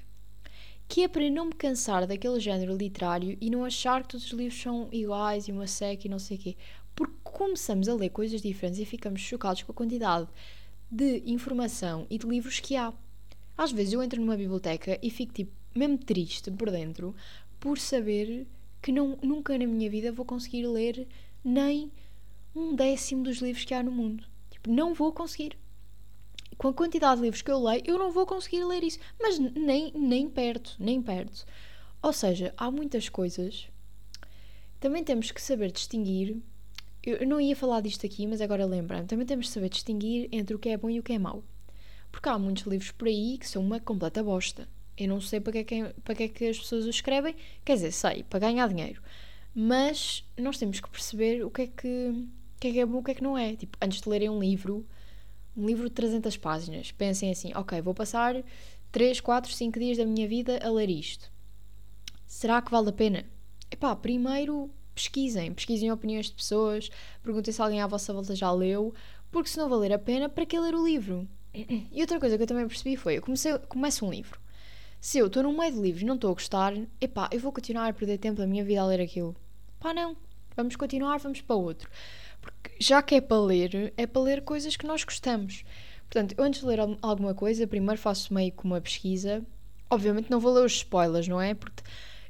que 0.90 1.04
é 1.04 1.08
para 1.08 1.30
não 1.30 1.46
me 1.46 1.52
cansar 1.52 2.04
daquele 2.04 2.40
género 2.40 2.76
literário 2.76 3.38
e 3.40 3.48
não 3.48 3.64
achar 3.64 4.02
que 4.02 4.08
todos 4.08 4.26
os 4.26 4.32
livros 4.32 4.60
são 4.60 4.88
iguais 4.90 5.46
e 5.46 5.52
uma 5.52 5.68
seca 5.68 6.04
e 6.04 6.10
não 6.10 6.18
sei 6.18 6.36
o 6.36 6.40
quê. 6.40 6.56
Porque 6.96 7.14
começamos 7.22 7.88
a 7.88 7.94
ler 7.94 8.10
coisas 8.10 8.42
diferentes 8.42 8.80
e 8.80 8.84
ficamos 8.84 9.20
chocados 9.20 9.62
com 9.62 9.70
a 9.70 9.74
quantidade 9.74 10.26
de 10.90 11.22
informação 11.26 12.08
e 12.10 12.18
de 12.18 12.26
livros 12.26 12.58
que 12.58 12.74
há. 12.74 12.92
Às 13.56 13.70
vezes 13.70 13.92
eu 13.92 14.02
entro 14.02 14.20
numa 14.20 14.36
biblioteca 14.36 14.98
e 15.00 15.10
fico 15.10 15.32
tipo 15.32 15.52
mesmo 15.72 15.96
triste 15.96 16.50
por 16.50 16.72
dentro 16.72 17.14
por 17.60 17.78
saber 17.78 18.48
que 18.82 18.90
não, 18.90 19.16
nunca 19.22 19.56
na 19.56 19.66
minha 19.66 19.88
vida 19.88 20.10
vou 20.10 20.26
conseguir 20.26 20.66
ler 20.66 21.06
nem 21.44 21.92
um 22.52 22.74
décimo 22.74 23.22
dos 23.22 23.38
livros 23.38 23.64
que 23.64 23.74
há 23.74 23.80
no 23.80 23.92
mundo. 23.92 24.24
Tipo, 24.50 24.68
não 24.68 24.92
vou 24.92 25.12
conseguir 25.12 25.56
com 26.60 26.68
a 26.68 26.74
quantidade 26.74 27.16
de 27.16 27.22
livros 27.22 27.40
que 27.40 27.50
eu 27.50 27.58
leio, 27.58 27.82
eu 27.86 27.98
não 27.98 28.12
vou 28.12 28.26
conseguir 28.26 28.62
ler 28.64 28.84
isso. 28.84 28.98
Mas 29.18 29.38
nem, 29.38 29.90
nem 29.94 30.28
perto, 30.28 30.76
nem 30.78 31.00
perto. 31.00 31.46
Ou 32.02 32.12
seja, 32.12 32.52
há 32.54 32.70
muitas 32.70 33.08
coisas. 33.08 33.66
Também 34.78 35.02
temos 35.02 35.30
que 35.30 35.40
saber 35.40 35.72
distinguir. 35.72 36.36
Eu 37.02 37.26
não 37.26 37.40
ia 37.40 37.56
falar 37.56 37.80
disto 37.80 38.04
aqui, 38.04 38.26
mas 38.26 38.42
agora 38.42 38.66
lembrando. 38.66 39.06
Também 39.06 39.24
temos 39.24 39.46
que 39.46 39.54
saber 39.54 39.70
distinguir 39.70 40.28
entre 40.30 40.54
o 40.54 40.58
que 40.58 40.68
é 40.68 40.76
bom 40.76 40.90
e 40.90 41.00
o 41.00 41.02
que 41.02 41.14
é 41.14 41.18
mau. 41.18 41.42
Porque 42.12 42.28
há 42.28 42.38
muitos 42.38 42.64
livros 42.64 42.90
por 42.90 43.08
aí 43.08 43.38
que 43.38 43.48
são 43.48 43.62
uma 43.62 43.80
completa 43.80 44.22
bosta. 44.22 44.68
Eu 44.98 45.08
não 45.08 45.18
sei 45.18 45.40
para 45.40 45.52
que, 45.52 45.58
é 45.60 45.64
que, 45.64 45.94
para 46.04 46.14
que 46.14 46.22
é 46.24 46.28
que 46.28 46.46
as 46.46 46.58
pessoas 46.58 46.84
os 46.84 46.96
escrevem. 46.96 47.34
Quer 47.64 47.76
dizer, 47.76 47.92
sei, 47.92 48.22
para 48.22 48.38
ganhar 48.38 48.68
dinheiro. 48.68 49.00
Mas 49.54 50.28
nós 50.36 50.58
temos 50.58 50.78
que 50.78 50.90
perceber 50.90 51.42
o 51.42 51.50
que 51.50 51.62
é 51.62 51.66
que, 51.68 52.10
o 52.10 52.60
que, 52.60 52.68
é, 52.68 52.72
que 52.72 52.80
é 52.80 52.84
bom 52.84 52.98
e 52.98 53.00
o 53.00 53.02
que 53.02 53.10
é 53.12 53.14
que 53.14 53.22
não 53.22 53.38
é. 53.38 53.56
Tipo, 53.56 53.78
antes 53.80 54.02
de 54.02 54.08
lerem 54.10 54.28
um 54.28 54.38
livro, 54.38 54.86
um 55.60 55.66
livro 55.66 55.84
de 55.84 55.94
300 55.94 56.36
páginas. 56.36 56.90
Pensem 56.92 57.30
assim, 57.30 57.52
ok, 57.54 57.80
vou 57.80 57.94
passar 57.94 58.42
3, 58.90 59.20
4, 59.20 59.52
5 59.52 59.78
dias 59.78 59.98
da 59.98 60.06
minha 60.06 60.26
vida 60.26 60.58
a 60.62 60.70
ler 60.70 60.88
isto. 60.88 61.30
Será 62.26 62.62
que 62.62 62.70
vale 62.70 62.88
a 62.88 62.92
pena? 62.92 63.24
Epá, 63.70 63.94
primeiro 63.94 64.70
pesquisem, 64.94 65.52
pesquisem 65.52 65.92
opiniões 65.92 66.26
de 66.26 66.32
pessoas, 66.32 66.90
perguntem 67.22 67.52
se 67.52 67.60
alguém 67.62 67.80
à 67.80 67.86
vossa 67.86 68.12
volta 68.12 68.34
já 68.34 68.50
leu, 68.50 68.94
porque 69.30 69.48
se 69.48 69.58
não 69.58 69.68
valer 69.68 69.92
a 69.92 69.98
pena, 69.98 70.28
para 70.28 70.44
que 70.46 70.58
ler 70.58 70.74
o 70.74 70.84
livro? 70.84 71.28
E 71.54 72.00
outra 72.00 72.20
coisa 72.20 72.36
que 72.36 72.42
eu 72.42 72.46
também 72.46 72.66
percebi 72.66 72.96
foi, 72.96 73.18
eu 73.18 73.22
comecei, 73.22 73.56
começo 73.60 74.06
um 74.06 74.10
livro. 74.10 74.40
Se 75.00 75.18
eu 75.18 75.26
estou 75.26 75.42
no 75.42 75.56
meio 75.56 75.72
de 75.72 75.80
livros 75.80 76.02
e 76.02 76.06
não 76.06 76.14
estou 76.16 76.30
a 76.30 76.34
gostar, 76.34 76.74
epá, 77.00 77.28
eu 77.32 77.40
vou 77.40 77.52
continuar 77.52 77.88
a 77.88 77.92
perder 77.92 78.18
tempo 78.18 78.38
da 78.38 78.46
minha 78.46 78.64
vida 78.64 78.80
a 78.80 78.86
ler 78.86 79.00
aquilo. 79.00 79.34
Pá, 79.78 79.94
não. 79.94 80.16
Vamos 80.56 80.76
continuar, 80.76 81.18
vamos 81.18 81.40
para 81.40 81.56
outro. 81.56 81.88
Porque 82.40 82.70
já 82.78 83.02
que 83.02 83.14
é 83.14 83.20
para 83.20 83.40
ler, 83.40 83.92
é 83.96 84.06
para 84.06 84.22
ler 84.22 84.42
coisas 84.42 84.76
que 84.76 84.86
nós 84.86 85.04
gostamos. 85.04 85.64
Portanto, 86.10 86.34
eu 86.36 86.44
antes 86.44 86.60
de 86.60 86.66
ler 86.66 86.80
alguma 87.00 87.34
coisa, 87.34 87.66
primeiro 87.66 88.00
faço 88.00 88.34
meio 88.34 88.52
que 88.52 88.64
uma 88.64 88.80
pesquisa. 88.80 89.44
Obviamente 89.88 90.30
não 90.30 90.40
vou 90.40 90.52
ler 90.52 90.64
os 90.64 90.72
spoilers, 90.72 91.28
não 91.28 91.40
é? 91.40 91.54
Porque 91.54 91.82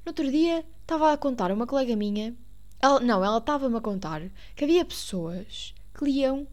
no 0.05 0.11
outro 0.11 0.31
dia 0.31 0.64
estava 0.83 1.12
a 1.12 1.16
contar 1.16 1.51
uma 1.51 1.66
colega 1.66 1.96
minha. 1.96 2.35
Ela, 2.81 3.01
não, 3.01 3.25
ela 3.25 3.38
estava-me 3.38 3.77
a 3.77 3.81
contar 3.81 4.23
que 4.57 4.64
havia 4.64 4.85
pessoas 4.85 5.75
que 5.94 6.05
liam 6.05 6.46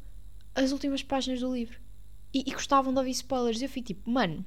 as 0.56 0.72
últimas 0.72 1.04
páginas 1.04 1.40
do 1.40 1.54
livro 1.54 1.80
e, 2.34 2.44
e 2.46 2.54
gostavam 2.54 2.94
de 2.94 3.00
ouvir 3.00 3.12
spoilers. 3.12 3.62
E 3.62 3.66
eu 3.66 3.70
fico 3.70 3.88
tipo, 3.88 4.10
mano, 4.10 4.46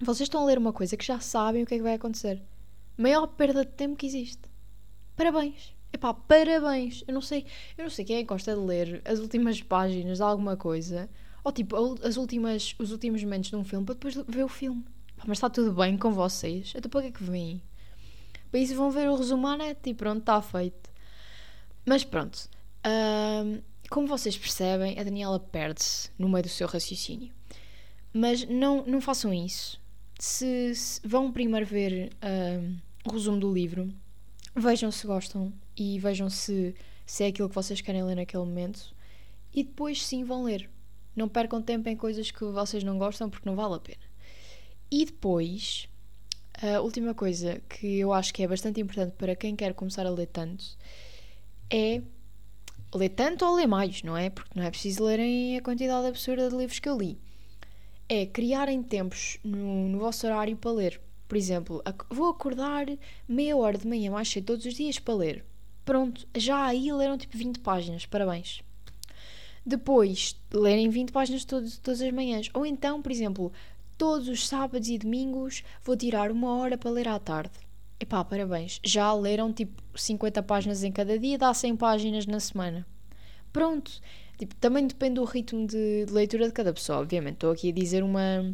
vocês 0.00 0.26
estão 0.26 0.42
a 0.42 0.46
ler 0.46 0.58
uma 0.58 0.72
coisa 0.72 0.96
que 0.96 1.04
já 1.04 1.20
sabem 1.20 1.62
o 1.62 1.66
que 1.66 1.74
é 1.74 1.76
que 1.76 1.82
vai 1.82 1.94
acontecer. 1.94 2.42
Maior 2.96 3.26
perda 3.26 3.64
de 3.64 3.72
tempo 3.72 3.96
que 3.96 4.06
existe. 4.06 4.42
Parabéns. 5.16 5.74
Epá, 5.92 6.14
parabéns! 6.14 7.02
Eu 7.06 7.14
não 7.14 7.20
sei, 7.20 7.44
eu 7.76 7.84
não 7.84 7.90
sei 7.90 8.04
quem 8.04 8.16
é 8.16 8.20
que 8.20 8.26
gosta 8.26 8.54
de 8.54 8.60
ler 8.60 9.02
as 9.04 9.18
últimas 9.18 9.60
páginas 9.62 10.18
de 10.18 10.22
alguma 10.22 10.56
coisa, 10.56 11.10
ou 11.42 11.50
tipo, 11.50 11.76
as 12.02 12.16
últimas, 12.16 12.74
os 12.78 12.92
últimos 12.92 13.22
momentos 13.22 13.50
de 13.50 13.56
um 13.56 13.64
filme 13.64 13.84
para 13.84 13.94
depois 13.94 14.14
ver 14.28 14.44
o 14.44 14.48
filme. 14.48 14.84
Epá, 15.16 15.24
mas 15.26 15.38
está 15.38 15.50
tudo 15.50 15.72
bem 15.72 15.96
com 15.96 16.12
vocês? 16.12 16.72
Até 16.76 16.88
para 16.88 17.02
que 17.02 17.08
é 17.08 17.10
que 17.10 17.24
vêm? 17.24 17.62
Para 18.50 18.60
isso 18.60 18.74
vão 18.74 18.90
ver 18.90 19.08
o 19.08 19.16
resumo 19.16 19.46
à 19.46 19.56
net 19.56 19.78
e 19.88 19.94
pronto, 19.94 20.20
está 20.20 20.40
feito. 20.42 20.90
Mas 21.86 22.04
pronto, 22.04 22.48
como 23.88 24.06
vocês 24.06 24.36
percebem, 24.36 24.98
a 24.98 25.02
Daniela 25.02 25.40
perde-se 25.40 26.10
no 26.18 26.28
meio 26.28 26.42
do 26.44 26.48
seu 26.48 26.68
raciocínio. 26.68 27.32
Mas 28.12 28.44
não, 28.46 28.84
não 28.86 29.00
façam 29.00 29.32
isso. 29.32 29.80
Se, 30.18 30.74
se 30.74 31.00
vão 31.04 31.32
primeiro 31.32 31.64
ver 31.64 32.10
o 33.04 33.12
resumo 33.12 33.38
do 33.38 33.52
livro, 33.52 33.92
vejam 34.54 34.90
se 34.90 35.06
gostam 35.06 35.52
e 35.76 35.98
vejam 35.98 36.28
se, 36.28 36.74
se 37.06 37.24
é 37.24 37.28
aquilo 37.28 37.48
que 37.48 37.54
vocês 37.54 37.80
querem 37.80 38.02
ler 38.02 38.16
naquele 38.16 38.44
momento 38.44 38.94
e 39.52 39.64
depois 39.64 40.04
sim 40.04 40.24
vão 40.24 40.44
ler. 40.44 40.68
Não 41.14 41.28
percam 41.28 41.60
tempo 41.60 41.88
em 41.88 41.96
coisas 41.96 42.30
que 42.30 42.44
vocês 42.44 42.84
não 42.84 42.98
gostam 42.98 43.28
porque 43.28 43.48
não 43.48 43.56
vale 43.56 43.74
a 43.74 43.80
pena. 43.80 44.10
E 44.90 45.04
depois, 45.04 45.88
a 46.62 46.80
última 46.80 47.14
coisa 47.14 47.60
que 47.68 47.98
eu 47.98 48.12
acho 48.12 48.32
que 48.32 48.42
é 48.42 48.48
bastante 48.48 48.80
importante 48.80 49.14
para 49.16 49.36
quem 49.36 49.56
quer 49.56 49.74
começar 49.74 50.06
a 50.06 50.10
ler 50.10 50.26
tanto 50.26 50.64
é 51.68 52.02
ler 52.94 53.10
tanto 53.10 53.44
ou 53.44 53.54
ler 53.54 53.66
mais, 53.66 54.02
não 54.02 54.16
é? 54.16 54.30
Porque 54.30 54.58
não 54.58 54.64
é 54.64 54.70
preciso 54.70 55.04
lerem 55.04 55.56
a 55.56 55.62
quantidade 55.62 56.06
absurda 56.06 56.48
de 56.48 56.56
livros 56.56 56.78
que 56.78 56.88
eu 56.88 56.98
li. 56.98 57.18
É 58.08 58.26
criarem 58.26 58.82
tempos 58.82 59.38
no, 59.44 59.88
no 59.88 59.98
vosso 59.98 60.26
horário 60.26 60.56
para 60.56 60.72
ler. 60.72 61.00
Por 61.30 61.36
exemplo, 61.36 61.80
vou 62.10 62.28
acordar 62.28 62.86
meia 63.28 63.56
hora 63.56 63.78
de 63.78 63.86
manhã 63.86 64.10
mais 64.10 64.28
cedo 64.28 64.46
todos 64.46 64.66
os 64.66 64.74
dias 64.74 64.98
para 64.98 65.14
ler. 65.14 65.44
Pronto, 65.84 66.26
já 66.36 66.64
aí 66.64 66.92
leram 66.92 67.16
tipo 67.16 67.38
20 67.38 67.60
páginas, 67.60 68.04
parabéns. 68.04 68.64
Depois, 69.64 70.36
lerem 70.52 70.90
20 70.90 71.12
páginas 71.12 71.44
todos, 71.44 71.78
todas 71.78 72.02
as 72.02 72.12
manhãs. 72.12 72.50
Ou 72.52 72.66
então, 72.66 73.00
por 73.00 73.12
exemplo, 73.12 73.52
todos 73.96 74.26
os 74.26 74.48
sábados 74.48 74.88
e 74.88 74.98
domingos 74.98 75.62
vou 75.84 75.96
tirar 75.96 76.32
uma 76.32 76.56
hora 76.56 76.76
para 76.76 76.90
ler 76.90 77.06
à 77.06 77.16
tarde. 77.20 77.52
Epá, 78.00 78.24
parabéns. 78.24 78.80
Já 78.82 79.14
leram 79.14 79.52
tipo 79.52 79.80
50 79.94 80.42
páginas 80.42 80.82
em 80.82 80.90
cada 80.90 81.16
dia, 81.16 81.38
dá 81.38 81.54
100 81.54 81.76
páginas 81.76 82.26
na 82.26 82.40
semana. 82.40 82.84
Pronto. 83.52 83.92
Tipo, 84.36 84.56
também 84.56 84.84
depende 84.84 85.14
do 85.14 85.24
ritmo 85.24 85.64
de, 85.64 86.06
de 86.06 86.12
leitura 86.12 86.48
de 86.48 86.52
cada 86.52 86.72
pessoa, 86.72 86.98
obviamente. 86.98 87.34
Estou 87.34 87.52
aqui 87.52 87.68
a 87.68 87.72
dizer 87.72 88.02
uma, 88.02 88.52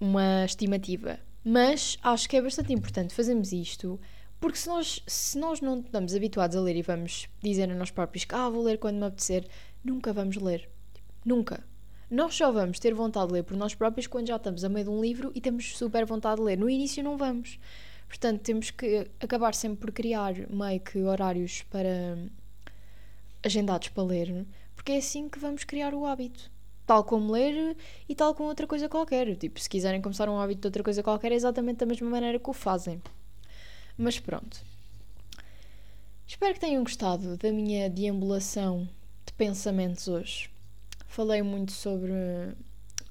uma 0.00 0.46
estimativa. 0.46 1.18
Mas 1.44 1.98
acho 2.02 2.28
que 2.28 2.36
é 2.36 2.42
bastante 2.42 2.72
importante 2.72 3.14
fazermos 3.14 3.52
isto, 3.52 4.00
porque 4.40 4.58
se 4.58 4.68
nós, 4.68 5.02
se 5.06 5.38
nós 5.38 5.60
não 5.60 5.80
estamos 5.80 6.14
habituados 6.14 6.56
a 6.56 6.60
ler 6.60 6.76
e 6.76 6.82
vamos 6.82 7.28
dizer 7.42 7.70
a 7.70 7.74
nós 7.74 7.90
próprios 7.90 8.24
que 8.24 8.34
ah, 8.34 8.48
vou 8.48 8.62
ler 8.62 8.78
quando 8.78 8.96
me 8.96 9.04
apetecer, 9.04 9.46
nunca 9.84 10.12
vamos 10.12 10.36
ler. 10.36 10.68
Nunca. 11.24 11.62
Nós 12.10 12.34
só 12.34 12.50
vamos 12.52 12.78
ter 12.78 12.94
vontade 12.94 13.28
de 13.28 13.34
ler 13.34 13.42
por 13.42 13.56
nós 13.56 13.74
próprios 13.74 14.06
quando 14.06 14.28
já 14.28 14.36
estamos 14.36 14.64
a 14.64 14.68
meio 14.68 14.84
de 14.84 14.90
um 14.90 15.00
livro 15.00 15.32
e 15.34 15.40
temos 15.40 15.76
super 15.76 16.04
vontade 16.06 16.36
de 16.36 16.42
ler. 16.42 16.58
No 16.58 16.68
início 16.68 17.02
não 17.02 17.16
vamos. 17.16 17.58
Portanto, 18.08 18.40
temos 18.42 18.70
que 18.70 19.10
acabar 19.20 19.54
sempre 19.54 19.80
por 19.80 19.92
criar 19.92 20.34
meio 20.48 20.80
que 20.80 21.02
horários 21.02 21.62
para 21.62 22.16
agendados 23.42 23.88
para 23.88 24.04
ler, 24.04 24.46
porque 24.74 24.92
é 24.92 24.98
assim 24.98 25.28
que 25.28 25.38
vamos 25.38 25.64
criar 25.64 25.92
o 25.94 26.06
hábito. 26.06 26.50
Tal 26.86 27.02
como 27.04 27.32
ler 27.32 27.76
e 28.08 28.14
tal 28.14 28.34
como 28.34 28.48
outra 28.48 28.66
coisa 28.66 28.88
qualquer. 28.88 29.36
Tipo, 29.36 29.58
se 29.58 29.68
quiserem 29.68 30.02
começar 30.02 30.28
um 30.28 30.38
hábito 30.38 30.62
de 30.62 30.66
outra 30.68 30.82
coisa 30.82 31.02
qualquer, 31.02 31.32
é 31.32 31.34
exatamente 31.34 31.78
da 31.78 31.86
mesma 31.86 32.08
maneira 32.10 32.38
que 32.38 32.50
o 32.50 32.52
fazem. 32.52 33.00
Mas 33.96 34.18
pronto. 34.18 34.60
Espero 36.26 36.54
que 36.54 36.60
tenham 36.60 36.82
gostado 36.82 37.36
da 37.36 37.52
minha 37.52 37.88
deambulação 37.88 38.88
de 39.26 39.32
pensamentos 39.34 40.08
hoje. 40.08 40.50
Falei 41.06 41.42
muito 41.42 41.72
sobre, 41.72 42.12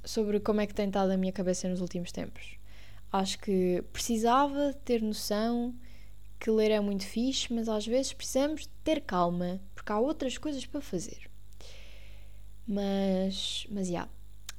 sobre 0.04 0.40
como 0.40 0.62
é 0.62 0.68
que 0.68 0.74
tem 0.74 0.88
estado 0.88 1.12
a 1.12 1.18
minha 1.18 1.32
cabeça 1.32 1.70
nos 1.70 1.80
últimos 1.80 2.12
tempos. 2.12 2.58
Acho 3.12 3.40
que 3.40 3.84
precisava 3.94 4.74
ter 4.84 5.02
noção 5.02 5.74
que 6.40 6.52
ler 6.52 6.72
é 6.72 6.80
muito 6.80 7.06
fixe, 7.06 7.54
mas 7.54 7.70
às 7.70 7.88
vezes 7.88 8.12
precisamos 8.12 8.68
ter 8.84 9.00
calma, 9.02 9.62
porque 9.74 9.92
há 9.92 10.00
outras 10.00 10.38
coisas 10.38 10.66
para 10.66 10.82
fazer. 10.82 11.30
Mas, 12.68 13.68
mas, 13.70 13.88
já. 13.88 13.94
Yeah. 13.94 14.12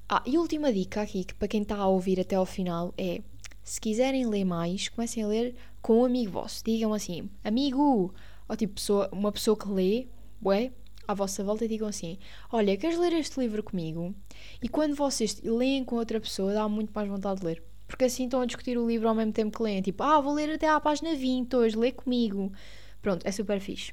Ah, 0.09 0.23
e 0.27 0.37
última 0.37 0.73
dica 0.73 1.01
aqui, 1.01 1.25
que 1.25 1.35
para 1.35 1.49
quem 1.49 1.63
está 1.63 1.77
a 1.77 1.87
ouvir 1.87 2.21
até 2.21 2.37
ao 2.37 2.45
final, 2.45 2.93
é 2.99 3.23
se 3.63 3.81
quiserem 3.81 4.27
ler 4.27 4.45
mais, 4.45 4.89
comecem 4.89 5.23
a 5.25 5.27
ler 5.27 5.55
com 5.81 6.03
um 6.03 6.05
amigo 6.05 6.33
vosso. 6.33 6.63
Digam 6.63 6.93
assim, 6.93 7.31
amigo, 7.43 8.15
ou 8.47 8.57
tipo 8.57 8.75
pessoa, 8.75 9.09
uma 9.11 9.33
pessoa 9.33 9.57
que 9.57 9.69
lê, 9.69 10.07
ué, 10.45 10.73
à 11.09 11.15
vossa 11.15 11.43
volta 11.43 11.65
e 11.65 11.69
digam 11.69 11.89
assim: 11.89 12.19
Olha, 12.53 12.77
queres 12.77 12.99
ler 12.99 13.13
este 13.15 13.41
livro 13.41 13.63
comigo? 13.63 14.15
E 14.63 14.69
quando 14.69 14.95
vocês 14.95 15.41
leem 15.43 15.85
com 15.85 15.97
outra 15.97 16.21
pessoa, 16.21 16.53
dá 16.53 16.69
muito 16.69 16.93
mais 16.95 17.09
vontade 17.09 17.41
de 17.41 17.47
ler. 17.47 17.63
Porque 17.87 18.05
assim 18.05 18.25
estão 18.25 18.41
a 18.41 18.47
discutir 18.47 18.79
o 18.79 18.87
livro 18.87 19.09
ao 19.09 19.15
mesmo 19.15 19.33
tempo 19.33 19.57
que 19.57 19.63
leem. 19.63 19.83
Tipo, 19.83 20.03
ah, 20.03 20.21
vou 20.21 20.35
ler 20.35 20.51
até 20.51 20.69
à 20.69 20.81
página 20.81 21.15
20 21.15 21.55
hoje, 21.55 21.77
lê 21.77 21.93
comigo. 21.93 22.53
Pronto, 23.01 23.27
é 23.27 23.33
super 23.33 23.61
fixe. 23.61 23.93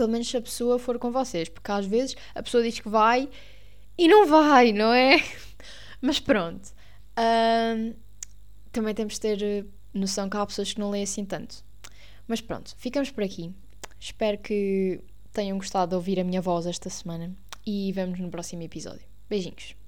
Pelo 0.00 0.12
menos 0.12 0.30
se 0.30 0.36
a 0.38 0.40
pessoa 0.40 0.78
for 0.78 0.98
com 0.98 1.10
vocês, 1.10 1.50
porque 1.50 1.70
às 1.70 1.84
vezes 1.84 2.16
a 2.34 2.42
pessoa 2.42 2.62
diz 2.62 2.80
que 2.80 2.88
vai 2.88 3.28
e 3.98 4.08
não 4.08 4.26
vai, 4.26 4.72
não 4.72 4.94
é? 4.94 5.22
Mas 6.00 6.18
pronto. 6.18 6.70
Um, 7.18 7.92
também 8.72 8.94
temos 8.94 9.12
de 9.12 9.20
ter 9.20 9.42
eh, 9.42 9.64
noção 9.92 10.30
que 10.30 10.38
há 10.38 10.46
pessoas 10.46 10.72
que 10.72 10.80
não 10.80 10.88
leem 10.88 11.04
assim 11.04 11.22
tanto. 11.22 11.62
Mas 12.26 12.40
pronto, 12.40 12.74
ficamos 12.78 13.10
por 13.10 13.22
aqui. 13.22 13.52
Espero 13.98 14.38
que 14.38 15.02
tenham 15.34 15.58
gostado 15.58 15.90
de 15.90 15.96
ouvir 15.96 16.18
a 16.18 16.24
minha 16.24 16.40
voz 16.40 16.64
esta 16.64 16.88
semana 16.88 17.36
e 17.66 17.92
vemos 17.92 18.18
no 18.20 18.30
próximo 18.30 18.62
episódio. 18.62 19.04
Beijinhos. 19.28 19.79